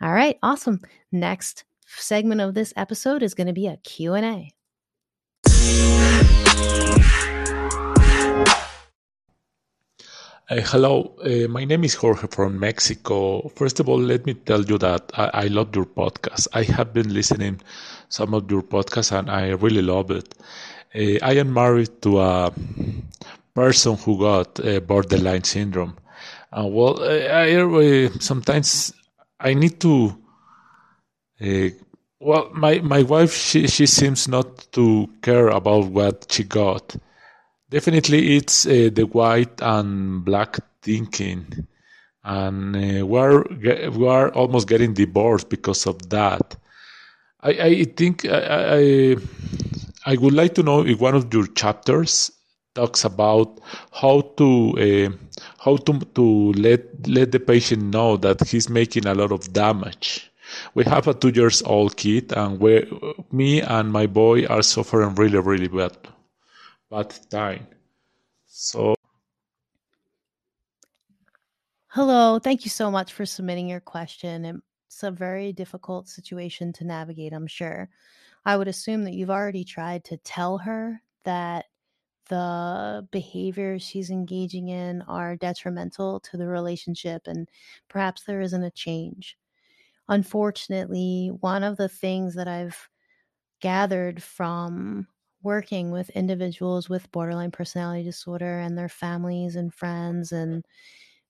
All 0.01 0.13
right, 0.13 0.37
awesome. 0.43 0.81
Next 1.11 1.65
segment 1.87 2.41
of 2.41 2.53
this 2.53 2.73
episode 2.75 3.23
is 3.23 3.33
going 3.33 3.47
to 3.47 3.53
be 3.53 3.67
a 3.67 3.77
Q&A. 3.77 4.51
Uh, 10.49 10.61
hello, 10.61 11.13
uh, 11.25 11.45
my 11.49 11.65
name 11.65 11.83
is 11.83 11.93
Jorge 11.95 12.25
from 12.27 12.57
Mexico. 12.57 13.49
First 13.49 13.81
of 13.81 13.89
all, 13.89 13.99
let 13.99 14.25
me 14.25 14.33
tell 14.33 14.63
you 14.63 14.77
that 14.77 15.11
I, 15.13 15.29
I, 15.33 15.47
love 15.47 15.75
your 15.75 15.83
podcast. 15.85 16.47
I 16.53 16.63
have 16.63 16.93
been 16.93 17.13
listening 17.13 17.59
some 18.07 18.33
of 18.33 18.49
your 18.49 18.61
podcasts 18.61 19.11
and 19.11 19.29
I 19.29 19.49
really 19.49 19.81
love 19.81 20.09
it. 20.09 20.35
Uh, 20.95 21.19
I 21.21 21.33
am 21.33 21.53
married 21.53 22.01
to 22.03 22.21
a 22.21 22.53
person 23.55 23.97
who 23.97 24.19
got 24.19 24.65
uh, 24.65 24.79
borderline 24.79 25.43
syndrome. 25.43 25.97
Uh, 26.57 26.65
well, 26.65 27.03
I, 27.03 27.57
I 27.57 28.07
sometimes 28.19 28.93
I 29.41 29.53
need 29.53 29.81
to. 29.81 30.17
well, 32.21 32.49
my 32.53 32.79
my 32.79 33.03
wife 33.03 33.33
she 33.33 33.67
she 33.67 33.85
seems 33.85 34.29
not 34.29 34.71
to 34.71 35.09
care 35.21 35.49
about 35.49 35.87
what 35.87 36.31
she 36.31 36.45
got. 36.45 36.95
Definitely, 37.69 38.35
it's 38.37 38.63
the 38.63 39.03
white 39.11 39.61
and 39.61 40.23
black 40.23 40.57
thinking, 40.81 41.67
and 42.23 42.75
uh, 42.75 43.05
we're 43.05 43.43
we 43.91 44.07
are 44.07 44.29
almost 44.33 44.67
getting 44.69 44.93
divorced 44.93 45.49
because 45.49 45.85
of 45.87 46.09
that. 46.09 46.55
I, 47.41 47.51
I 47.51 47.83
think 47.85 48.25
I, 48.25 48.79
I, 48.79 49.17
I 50.05 50.15
would 50.17 50.33
like 50.33 50.55
to 50.55 50.63
know 50.63 50.85
if 50.85 50.99
one 51.01 51.15
of 51.15 51.33
your 51.33 51.47
chapters 51.47 52.31
talks 52.75 53.03
about 53.05 53.59
how 53.91 54.21
to 54.37 54.49
uh, 54.79 55.09
how 55.59 55.77
to 55.77 55.99
to 56.15 56.53
let 56.53 57.07
let 57.07 57.31
the 57.33 57.39
patient 57.39 57.83
know 57.83 58.17
that 58.17 58.47
he's 58.47 58.69
making 58.69 59.07
a 59.07 59.13
lot 59.15 59.31
of 59.33 59.53
damage. 59.53 60.31
We 60.75 60.85
have 60.85 61.07
a 61.07 61.13
two 61.13 61.29
years 61.29 61.61
old 61.63 61.97
kid, 61.97 62.31
and 62.33 62.59
we, 62.61 62.87
me 63.31 63.61
and 63.61 63.91
my 63.91 64.07
boy 64.07 64.45
are 64.45 64.61
suffering 64.63 65.15
really 65.15 65.39
really 65.39 65.67
bad 65.67 65.97
bad 66.89 67.15
time. 67.29 67.67
So. 68.45 68.95
Hello, 71.87 72.39
thank 72.39 72.63
you 72.63 72.69
so 72.69 72.91
much 72.91 73.13
for 73.13 73.25
submitting 73.25 73.67
your 73.67 73.79
question. 73.79 74.61
It's 74.87 75.03
a 75.03 75.11
very 75.11 75.51
difficult 75.51 76.07
situation 76.07 76.71
to 76.73 76.85
navigate, 76.85 77.33
I'm 77.33 77.47
sure. 77.47 77.89
I 78.45 78.55
would 78.55 78.67
assume 78.67 79.03
that 79.03 79.13
you've 79.13 79.29
already 79.29 79.63
tried 79.63 80.03
to 80.05 80.17
tell 80.17 80.57
her 80.59 81.01
that 81.23 81.65
the 82.29 83.07
behaviors 83.11 83.83
she's 83.83 84.09
engaging 84.09 84.69
in 84.69 85.01
are 85.03 85.35
detrimental 85.35 86.19
to 86.19 86.37
the 86.37 86.47
relationship 86.47 87.23
and 87.25 87.49
perhaps 87.87 88.23
there 88.23 88.41
isn't 88.41 88.63
a 88.63 88.71
change. 88.71 89.37
Unfortunately, 90.09 91.31
one 91.39 91.63
of 91.63 91.77
the 91.77 91.89
things 91.89 92.35
that 92.35 92.47
I've 92.47 92.89
gathered 93.59 94.21
from 94.21 95.07
working 95.47 95.91
with 95.91 96.09
individuals 96.11 96.89
with 96.89 97.11
borderline 97.11 97.51
personality 97.51 98.03
disorder 98.03 98.59
and 98.59 98.77
their 98.77 98.89
families 98.89 99.55
and 99.55 99.73
friends 99.73 100.31
and 100.33 100.65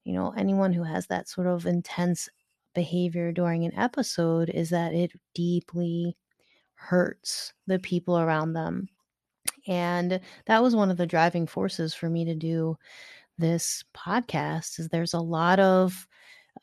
you 0.05 0.13
know 0.13 0.33
anyone 0.35 0.73
who 0.73 0.83
has 0.83 1.07
that 1.07 1.29
sort 1.29 1.47
of 1.47 1.67
intense 1.67 2.27
behavior 2.77 3.31
during 3.31 3.65
an 3.65 3.73
episode 3.75 4.49
is 4.49 4.69
that 4.69 4.93
it 4.93 5.11
deeply 5.33 6.15
hurts 6.75 7.53
the 7.65 7.79
people 7.79 8.19
around 8.19 8.53
them. 8.53 8.87
And 9.67 10.21
that 10.45 10.61
was 10.61 10.75
one 10.75 10.91
of 10.91 10.97
the 10.97 11.07
driving 11.07 11.47
forces 11.47 11.95
for 11.95 12.07
me 12.07 12.23
to 12.25 12.35
do 12.35 12.77
this 13.39 13.83
podcast 13.95 14.79
is 14.79 14.89
there's 14.89 15.15
a 15.15 15.19
lot 15.19 15.59
of 15.59 16.07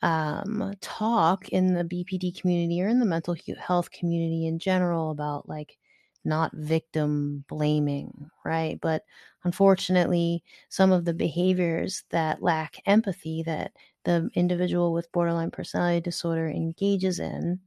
um, 0.01 0.73
talk 0.81 1.49
in 1.49 1.73
the 1.73 1.83
BPD 1.83 2.39
community 2.39 2.81
or 2.81 2.87
in 2.87 2.99
the 2.99 3.05
mental 3.05 3.35
health 3.59 3.91
community 3.91 4.47
in 4.47 4.57
general 4.57 5.11
about 5.11 5.49
like 5.49 5.77
not 6.25 6.51
victim 6.53 7.45
blaming, 7.47 8.29
right? 8.43 8.79
But 8.81 9.03
unfortunately, 9.43 10.43
some 10.69 10.91
of 10.91 11.05
the 11.05 11.13
behaviors 11.13 12.03
that 12.09 12.41
lack 12.41 12.81
empathy 12.85 13.43
that 13.43 13.73
the 14.03 14.29
individual 14.35 14.93
with 14.93 15.11
borderline 15.11 15.51
personality 15.51 16.01
disorder 16.01 16.47
engages 16.47 17.19
in 17.19 17.59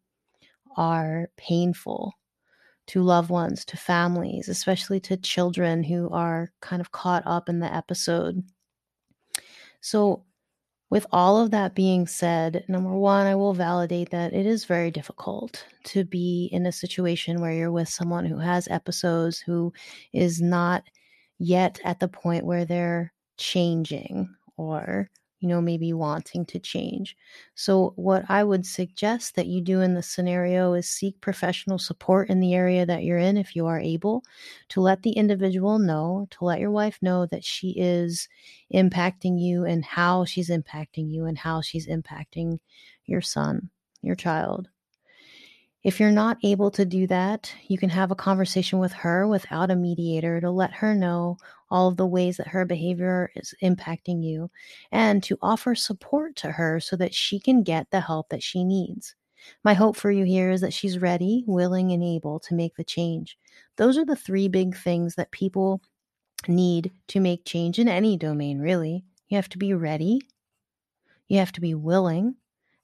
are 0.77 1.31
painful 1.37 2.15
to 2.87 3.03
loved 3.03 3.31
ones, 3.31 3.65
to 3.67 3.77
families, 3.77 4.49
especially 4.49 5.01
to 5.01 5.17
children 5.17 5.83
who 5.83 6.09
are 6.11 6.53
kind 6.61 6.81
of 6.81 6.93
caught 6.93 7.23
up 7.27 7.49
in 7.49 7.61
the 7.61 7.73
episode. 7.75 8.43
So, 9.81 10.25
with 10.91 11.07
all 11.13 11.39
of 11.43 11.51
that 11.51 11.75
being 11.75 12.07
said, 12.07 12.65
number 12.69 12.95
one, 12.95 13.27
I 13.27 13.35
will 13.35 13.55
validate 13.55 14.11
that 14.11 14.33
it 14.33 14.47
is 14.47 14.65
very 14.65 14.91
difficult 14.91 15.65
to 15.85 16.05
be 16.05 16.49
in 16.53 16.67
a 16.67 16.73
situation 16.73 17.41
where 17.41 17.53
you're 17.53 17.73
with 17.73 17.89
someone 17.89 18.25
who 18.25 18.39
has 18.39 18.69
episodes, 18.69 19.39
who 19.39 19.73
is 20.13 20.41
not 20.41 20.85
yet 21.39 21.79
at 21.85 22.01
the 22.01 22.09
point 22.09 22.47
where 22.47 22.65
they're 22.65 23.13
changing 23.37 24.35
or 24.57 25.11
you 25.41 25.49
know, 25.49 25.61
maybe 25.61 25.93
wanting 25.93 26.45
to 26.47 26.59
change. 26.59 27.17
So, 27.55 27.93
what 27.97 28.25
I 28.29 28.43
would 28.45 28.67
suggest 28.67 29.37
that 29.37 29.47
you 29.47 29.61
do 29.61 29.81
in 29.81 29.95
this 29.95 30.09
scenario 30.09 30.73
is 30.75 30.91
seek 30.91 31.21
professional 31.21 31.79
support 31.79 32.29
in 32.31 32.41
the 32.41 32.55
area 32.55 32.85
that 32.87 33.05
you're 33.05 33.19
in 33.19 33.37
if 33.37 33.55
you 33.55 33.67
are 33.67 33.81
able 33.81 34.25
to 34.71 34.81
let 34.81 35.03
the 35.03 35.13
individual 35.13 35.79
know, 35.79 36.27
to 36.31 36.45
let 36.45 36.61
your 36.61 36.71
wife 36.71 36.99
know 37.03 37.27
that 37.27 37.45
she 37.45 37.71
is 37.77 38.29
impacting 38.75 39.41
you 39.41 39.65
and 39.65 39.85
how 39.85 40.25
she's 40.25 40.51
impacting 40.51 41.11
you 41.11 41.25
and 41.27 41.39
how 41.39 41.61
she's 41.61 41.87
impacting 41.87 42.59
your 43.07 43.21
son, 43.21 43.71
your 44.03 44.17
child. 44.17 44.69
If 45.85 46.01
you're 46.01 46.11
not 46.11 46.39
able 46.43 46.73
to 46.73 46.85
do 46.85 47.07
that, 47.07 47.55
you 47.69 47.79
can 47.79 47.89
have 47.91 48.11
a 48.11 48.17
conversation 48.17 48.81
with 48.81 48.93
her 48.93 49.29
without 49.29 49.71
a 49.71 49.77
mediator 49.77 50.41
to 50.41 50.51
let 50.51 50.73
her 50.73 50.93
know 50.93 51.37
all 51.71 51.89
of 51.89 51.97
the 51.97 52.07
ways 52.07 52.37
that 52.37 52.49
her 52.49 52.65
behavior 52.65 53.31
is 53.37 53.55
impacting 53.63 54.25
you 54.25 54.51
and 54.91 55.23
to 55.23 55.39
offer 55.41 55.77
support 55.77 56.35
to 56.37 56.51
her 56.51 56.81
so 56.81 56.97
that 56.97 57.15
she 57.15 57.39
can 57.39 57.63
get 57.63 57.91
the 57.91 58.01
help 58.01 58.29
that 58.31 58.43
she 58.43 58.65
needs. 58.65 59.15
My 59.63 59.73
hope 59.73 59.97
for 59.97 60.11
you 60.11 60.25
here 60.25 60.51
is 60.51 60.61
that 60.63 60.73
she's 60.73 60.99
ready, 60.99 61.45
willing, 61.47 61.93
and 61.93 62.03
able 62.03 62.41
to 62.41 62.55
make 62.55 62.75
the 62.75 62.83
change. 62.83 63.39
Those 63.77 63.97
are 63.97 64.05
the 64.05 64.17
three 64.17 64.49
big 64.49 64.77
things 64.77 65.15
that 65.15 65.31
people 65.31 65.81
need 66.49 66.91
to 67.09 67.21
make 67.21 67.45
change 67.45 67.79
in 67.79 67.89
any 67.89 68.17
domain, 68.17 68.59
really. 68.59 69.05
You 69.29 69.37
have 69.37 69.49
to 69.51 69.59
be 69.59 69.75
ready, 69.75 70.23
you 71.29 71.39
have 71.39 71.53
to 71.53 71.61
be 71.61 71.75
willing, 71.75 72.35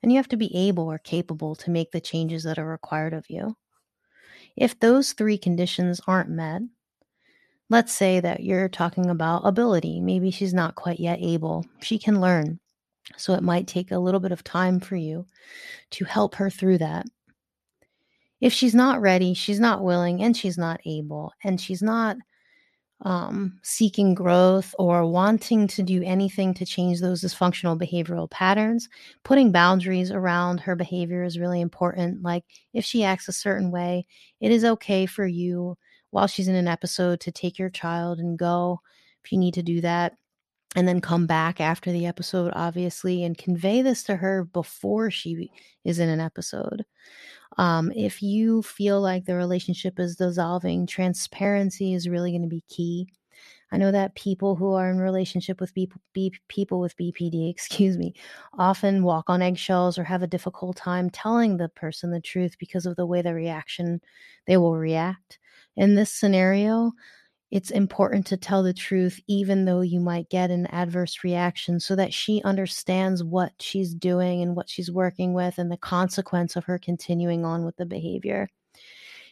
and 0.05 0.12
you 0.12 0.18
have 0.18 0.28
to 0.28 0.36
be 0.36 0.55
able 0.55 0.92
or 0.92 0.98
capable 0.98 1.55
to 1.55 1.70
make 1.70 1.90
the 1.90 2.00
changes 2.00 2.42
that 2.42 2.59
are 2.59 2.66
required 2.66 3.14
of 3.14 3.24
you. 3.30 3.57
If 4.55 4.78
those 4.78 5.14
three 5.14 5.38
conditions 5.38 5.98
aren't 6.07 6.28
met, 6.28 6.61
let's 7.70 7.94
say 7.94 8.20
that 8.20 8.42
you're 8.42 8.68
talking 8.68 9.09
about 9.09 9.46
ability. 9.46 10.02
Maybe 10.02 10.30
she's 10.30 10.52
not 10.52 10.74
quite 10.74 11.00
yet 11.00 11.20
able. 11.22 11.64
She 11.80 11.98
can 11.98 12.20
learn. 12.20 12.61
So 13.16 13.32
it 13.32 13.42
might 13.42 13.66
take 13.66 13.92
a 13.92 13.98
little 13.98 14.20
bit 14.20 14.30
of 14.30 14.44
time 14.44 14.78
for 14.78 14.94
you 14.94 15.24
to 15.92 16.05
help 16.05 16.34
her 16.34 16.50
through 16.50 16.78
that. 16.78 17.07
If 18.42 18.52
she's 18.52 18.74
not 18.74 19.00
ready, 19.00 19.32
she's 19.32 19.59
not 19.59 19.82
willing, 19.82 20.22
and 20.22 20.36
she's 20.36 20.59
not 20.59 20.80
able, 20.84 21.32
and 21.42 21.59
she's 21.59 21.80
not 21.80 22.18
um, 23.05 23.59
seeking 23.62 24.14
growth 24.14 24.74
or 24.78 25.07
wanting 25.07 25.66
to 25.68 25.82
do 25.82 26.02
anything 26.02 26.55
to 26.55 26.64
change 26.66 27.00
those 27.00 27.22
dysfunctional 27.22 27.78
behavioral 27.78 28.30
patterns, 28.30 28.88
putting 29.24 29.52
boundaries 29.52 30.11
around 30.11 30.61
her 30.61 30.74
behavior 30.74 31.22
is 31.22 31.38
really 31.38 31.61
important. 31.61 32.22
Like 32.22 32.44
if 32.72 32.84
she 32.84 33.05
acts 33.05 33.28
a 33.28 33.32
certain 33.32 33.70
way, 33.70 34.07
it 34.40 34.50
is 34.50 34.64
okay 34.64 35.07
for 35.07 35.26
you 35.26 35.76
while 36.11 36.26
she's 36.26 36.48
in 36.48 36.55
an 36.55 36.68
episode 36.68 37.20
to 37.20 37.32
take 37.32 37.59
your 37.59 37.70
child 37.70 38.20
and 38.20 38.38
go 38.38 38.80
if 39.24 39.32
you 39.32 39.38
need 39.38 39.55
to 39.55 39.62
do 39.62 39.80
that. 39.82 40.14
And 40.75 40.89
then 40.89 41.01
come 41.01 41.27
back 41.27 41.61
after 41.61 41.93
the 41.93 42.07
episode, 42.07 42.53
obviously, 42.55 43.22
and 43.25 43.39
convey 43.39 43.83
this 43.83 44.03
to 44.05 44.16
her 44.16 44.45
before 44.45 45.11
she 45.11 45.51
is 45.85 45.99
in 45.99 46.09
an 46.09 46.20
episode. 46.20 46.85
Um, 47.59 47.93
if 47.95 48.22
you 48.22 48.62
feel 48.62 49.01
like 49.01 49.25
the 49.25 49.37
relationship 49.37 50.01
is 50.01 50.16
dissolving, 50.16 50.87
transparency 50.87 51.95
is 51.95 52.09
really 52.09 52.33
going 52.33 52.43
to 52.43 52.49
be 52.49 52.64
key. 52.68 53.09
I 53.72 53.77
know 53.77 53.91
that 53.91 54.14
people 54.14 54.57
who 54.57 54.72
are 54.75 54.91
in 54.91 54.99
relationship 54.99 55.61
with 55.61 55.75
B- 55.75 55.91
people 56.49 56.81
with 56.81 56.97
BPD, 56.97 57.51
excuse 57.51 57.97
me, 57.99 58.14
often 58.59 59.03
walk 59.03 59.29
on 59.29 59.43
eggshells 59.43 59.99
or 59.99 60.05
have 60.05 60.22
a 60.22 60.29
difficult 60.29 60.77
time 60.77 61.11
telling 61.11 61.57
the 61.57 61.68
person 61.68 62.11
the 62.11 62.20
truth 62.20 62.57
because 62.59 62.87
of 62.87 62.97
the 62.97 63.07
way 63.07 63.22
the 63.22 63.35
reaction 63.35 64.01
they 64.47 64.57
will 64.57 64.77
react. 64.77 65.39
In 65.77 65.97
this 65.97 66.12
scenario, 66.12 66.93
it's 67.55 67.70
important 67.70 68.26
to 68.26 68.36
tell 68.36 68.64
the 68.64 68.74
truth, 68.74 69.20
even 69.28 69.64
though 69.64 69.80
you 69.80 70.00
might 70.00 70.28
get 70.28 70.50
an 70.50 70.66
adverse 70.72 71.22
reaction, 71.22 71.78
so 71.78 71.94
that 71.94 72.12
she 72.12 72.42
understands 72.42 73.22
what 73.22 73.52
she's 73.61 73.94
doing 73.94 74.42
and 74.42 74.57
what 74.57 74.68
she's 74.68 74.90
working 74.90 75.34
with 75.34 75.57
and 75.59 75.70
the 75.70 75.76
consequence 75.76 76.57
of 76.57 76.64
her 76.64 76.80
continuing 76.80 77.44
on 77.44 77.64
with 77.64 77.76
the 77.76 77.86
behavior. 77.86 78.48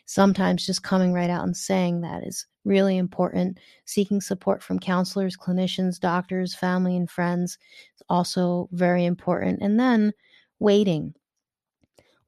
Sometimes 0.05 0.65
just 0.65 0.85
coming 0.85 1.13
right 1.13 1.31
out 1.31 1.43
and 1.43 1.57
saying 1.57 2.03
that 2.03 2.23
is 2.23 2.47
really 2.65 2.97
important. 2.97 3.59
Seeking 3.87 4.21
support 4.21 4.63
from 4.63 4.79
counselors, 4.79 5.37
clinicians, 5.37 5.99
doctors, 5.99 6.55
family, 6.55 6.97
and 6.97 7.11
friends 7.11 7.59
is 7.97 8.03
also 8.09 8.69
very 8.71 9.05
important. 9.05 9.61
And 9.63 9.81
then 9.81 10.13
waiting. 10.61 11.13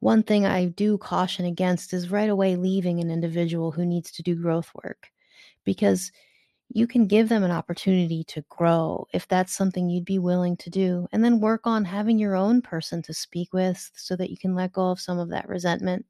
One 0.00 0.24
thing 0.24 0.44
I 0.44 0.64
do 0.64 0.98
caution 0.98 1.44
against 1.44 1.92
is 1.94 2.10
right 2.10 2.28
away 2.28 2.56
leaving 2.56 2.98
an 2.98 3.12
individual 3.12 3.70
who 3.70 3.86
needs 3.86 4.10
to 4.10 4.24
do 4.24 4.34
growth 4.34 4.72
work 4.82 5.12
because 5.64 6.12
you 6.70 6.86
can 6.86 7.06
give 7.06 7.28
them 7.28 7.44
an 7.44 7.50
opportunity 7.50 8.24
to 8.24 8.44
grow 8.48 9.06
if 9.12 9.28
that's 9.28 9.52
something 9.54 9.88
you'd 9.88 10.04
be 10.04 10.18
willing 10.18 10.56
to 10.58 10.70
do, 10.70 11.06
and 11.12 11.24
then 11.24 11.40
work 11.40 11.62
on 11.66 11.84
having 11.84 12.18
your 12.18 12.36
own 12.36 12.62
person 12.62 13.02
to 13.02 13.14
speak 13.14 13.52
with 13.52 13.90
so 13.96 14.16
that 14.16 14.30
you 14.30 14.38
can 14.38 14.54
let 14.54 14.72
go 14.72 14.90
of 14.90 15.00
some 15.00 15.18
of 15.18 15.30
that 15.30 15.48
resentment. 15.48 16.06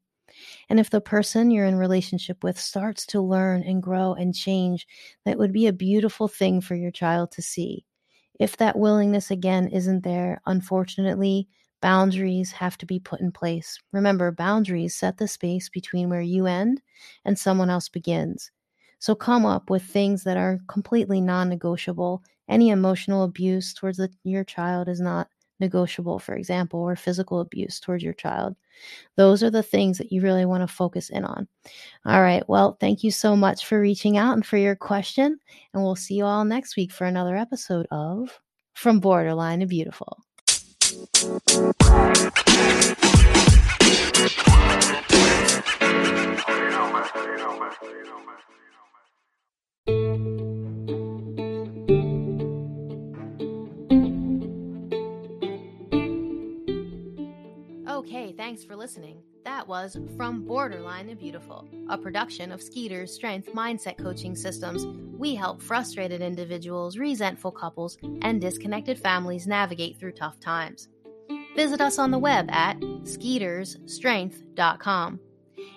And 0.69 0.79
if 0.79 0.89
the 0.89 1.01
person 1.01 1.51
you're 1.51 1.65
in 1.65 1.75
relationship 1.75 2.43
with 2.43 2.59
starts 2.59 3.05
to 3.07 3.21
learn 3.21 3.63
and 3.63 3.81
grow 3.81 4.13
and 4.13 4.33
change, 4.35 4.87
that 5.25 5.37
would 5.37 5.51
be 5.51 5.67
a 5.67 5.73
beautiful 5.73 6.27
thing 6.27 6.61
for 6.61 6.75
your 6.75 6.91
child 6.91 7.31
to 7.31 7.41
see. 7.41 7.85
If 8.39 8.57
that 8.57 8.77
willingness 8.77 9.31
again 9.31 9.67
isn't 9.69 10.03
there, 10.03 10.41
unfortunately, 10.45 11.47
boundaries 11.81 12.51
have 12.53 12.77
to 12.79 12.85
be 12.85 12.99
put 12.99 13.21
in 13.21 13.31
place. 13.31 13.79
Remember, 13.91 14.31
boundaries 14.31 14.95
set 14.95 15.17
the 15.17 15.27
space 15.27 15.69
between 15.69 16.09
where 16.09 16.21
you 16.21 16.45
end 16.47 16.81
and 17.23 17.37
someone 17.37 17.69
else 17.69 17.89
begins. 17.89 18.51
So 18.99 19.15
come 19.15 19.45
up 19.45 19.69
with 19.69 19.83
things 19.83 20.23
that 20.23 20.37
are 20.37 20.59
completely 20.67 21.21
non 21.21 21.49
negotiable. 21.49 22.23
Any 22.47 22.69
emotional 22.69 23.23
abuse 23.23 23.73
towards 23.73 23.97
the, 23.97 24.09
your 24.23 24.43
child 24.43 24.87
is 24.87 25.01
not 25.01 25.27
negotiable, 25.59 26.19
for 26.19 26.35
example, 26.35 26.79
or 26.79 26.95
physical 26.95 27.39
abuse 27.39 27.79
towards 27.79 28.03
your 28.03 28.13
child. 28.13 28.55
Those 29.15 29.41
are 29.41 29.49
the 29.49 29.63
things 29.63 29.97
that 29.97 30.11
you 30.11 30.21
really 30.21 30.45
want 30.45 30.67
to 30.67 30.73
focus 30.73 31.09
in 31.09 31.23
on. 31.23 31.47
All 32.05 32.21
right. 32.21 32.47
Well, 32.49 32.77
thank 32.79 33.03
you 33.03 33.11
so 33.11 33.35
much 33.35 33.65
for 33.65 33.79
reaching 33.79 34.17
out 34.17 34.33
and 34.33 34.45
for 34.45 34.57
your 34.57 34.75
question. 34.75 35.39
And 35.73 35.83
we'll 35.83 35.95
see 35.95 36.15
you 36.15 36.25
all 36.25 36.45
next 36.45 36.75
week 36.75 36.91
for 36.91 37.05
another 37.05 37.35
episode 37.35 37.87
of 37.91 38.39
From 38.73 38.99
Borderline 38.99 39.61
to 39.61 39.65
Beautiful. 39.65 40.19
Okay, 57.95 58.33
thanks 58.33 58.63
for 58.63 58.75
listening. 58.75 59.17
That 59.45 59.67
was 59.67 59.97
From 60.17 60.45
Borderline 60.45 61.07
to 61.07 61.15
Beautiful, 61.15 61.67
a 61.89 61.97
production 61.97 62.51
of 62.51 62.61
Skeeter's 62.61 63.11
Strength 63.13 63.53
Mindset 63.53 63.97
Coaching 63.97 64.35
Systems. 64.35 64.85
We 65.17 65.33
help 65.33 65.61
frustrated 65.61 66.21
individuals, 66.21 66.97
resentful 66.97 67.51
couples, 67.51 67.97
and 68.21 68.41
disconnected 68.41 68.99
families 68.99 69.47
navigate 69.47 69.99
through 69.99 70.11
tough 70.11 70.39
times. 70.39 70.89
Visit 71.55 71.81
us 71.81 71.97
on 71.97 72.11
the 72.11 72.19
web 72.19 72.47
at 72.51 72.79
skeetersstrength.com. 72.79 75.19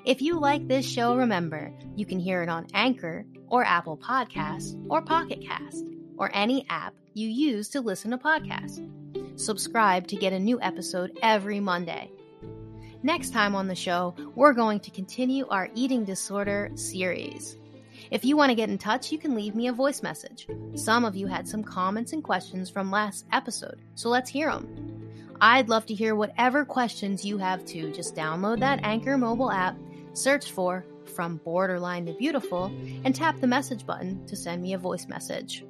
If 0.05 0.23
you 0.23 0.39
like 0.39 0.67
this 0.67 0.89
show, 0.89 1.17
remember 1.17 1.73
you 1.97 2.07
can 2.07 2.19
hear 2.19 2.43
it 2.43 2.49
on 2.49 2.67
Anchor 2.73 3.27
or 3.49 3.65
Apple 3.65 3.97
Podcasts 3.97 4.81
or 4.89 5.03
Pocket 5.03 5.43
Cast 5.43 5.85
or 6.17 6.31
any 6.35 6.67
app 6.71 6.95
you 7.15 7.29
use 7.29 7.69
to 7.71 7.81
listen 7.81 8.11
to 8.13 8.19
podcasts. 8.19 8.81
Subscribe 9.39 10.07
to 10.09 10.17
get 10.17 10.33
a 10.33 10.39
new 10.39 10.61
episode 10.61 11.19
every 11.23 11.61
Monday. 11.61 12.11
Next 13.03 13.33
time 13.33 13.55
on 13.55 13.69
the 13.69 13.75
show, 13.75 14.15
we're 14.35 14.53
going 14.53 14.81
to 14.81 14.91
continue 14.91 15.47
our 15.49 15.69
eating 15.75 16.05
disorder 16.05 16.71
series. 16.75 17.57
If 18.11 18.25
you 18.25 18.37
want 18.37 18.51
to 18.51 18.57
get 18.57 18.71
in 18.71 18.79
touch, 18.79 19.13
you 19.13 19.19
can 19.19 19.35
leave 19.35 19.55
me 19.55 19.69
a 19.69 19.73
voice 19.73 20.03
message. 20.03 20.49
Some 20.75 21.05
of 21.05 21.15
you 21.15 21.27
had 21.27 21.47
some 21.47 21.63
comments 21.63 22.13
and 22.13 22.25
questions 22.25 22.71
from 22.71 22.91
last 22.91 23.27
episode, 23.33 23.81
so 23.95 24.09
let's 24.09 24.31
hear 24.31 24.51
them. 24.51 24.99
I'd 25.41 25.69
love 25.69 25.87
to 25.87 25.95
hear 25.95 26.17
whatever 26.17 26.65
questions 26.65 27.25
you 27.25 27.39
have 27.39 27.65
too. 27.65 27.93
Just 27.93 28.17
download 28.17 28.61
that 28.61 28.81
Anchor 28.83 29.17
mobile 29.17 29.53
app, 29.53 29.77
search 30.13 30.51
for 30.53 30.85
From 31.15 31.37
Borderline 31.39 32.07
to 32.07 32.13
Beautiful, 32.15 32.67
and 33.05 33.15
tap 33.15 33.41
the 33.41 33.47
message 33.47 33.87
button 33.87 34.25
to 34.27 34.37
send 34.37 34.63
me 34.63 34.75
a 34.75 34.79
voice 34.79 35.07
message. 35.09 35.65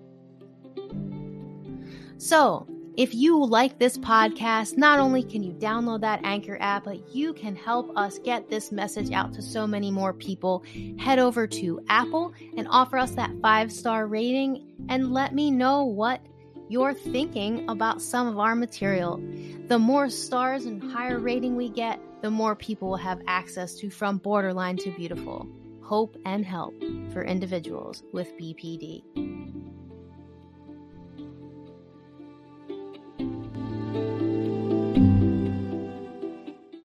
So, 2.18 2.66
if 2.98 3.14
you 3.14 3.44
like 3.44 3.78
this 3.78 3.96
podcast, 3.96 4.76
not 4.76 4.98
only 4.98 5.22
can 5.22 5.44
you 5.44 5.52
download 5.52 6.00
that 6.00 6.20
Anchor 6.24 6.58
app, 6.60 6.82
but 6.82 7.14
you 7.14 7.32
can 7.32 7.54
help 7.54 7.96
us 7.96 8.18
get 8.18 8.50
this 8.50 8.72
message 8.72 9.12
out 9.12 9.32
to 9.34 9.40
so 9.40 9.68
many 9.68 9.92
more 9.92 10.12
people. 10.12 10.64
Head 10.98 11.20
over 11.20 11.46
to 11.46 11.80
Apple 11.88 12.34
and 12.56 12.66
offer 12.68 12.98
us 12.98 13.12
that 13.12 13.30
five 13.40 13.70
star 13.70 14.08
rating 14.08 14.66
and 14.88 15.14
let 15.14 15.32
me 15.32 15.52
know 15.52 15.84
what 15.84 16.20
you're 16.68 16.92
thinking 16.92 17.68
about 17.70 18.02
some 18.02 18.26
of 18.26 18.36
our 18.36 18.56
material. 18.56 19.22
The 19.68 19.78
more 19.78 20.10
stars 20.10 20.64
and 20.64 20.82
higher 20.82 21.20
rating 21.20 21.54
we 21.54 21.68
get, 21.68 22.00
the 22.22 22.30
more 22.30 22.56
people 22.56 22.88
will 22.88 22.96
have 22.96 23.22
access 23.26 23.74
to 23.76 23.90
From 23.90 24.18
Borderline 24.18 24.76
to 24.78 24.90
Beautiful 24.92 25.48
hope 25.88 26.18
and 26.26 26.44
help 26.44 26.74
for 27.14 27.24
individuals 27.24 28.02
with 28.12 28.28
BPD. 28.38 29.02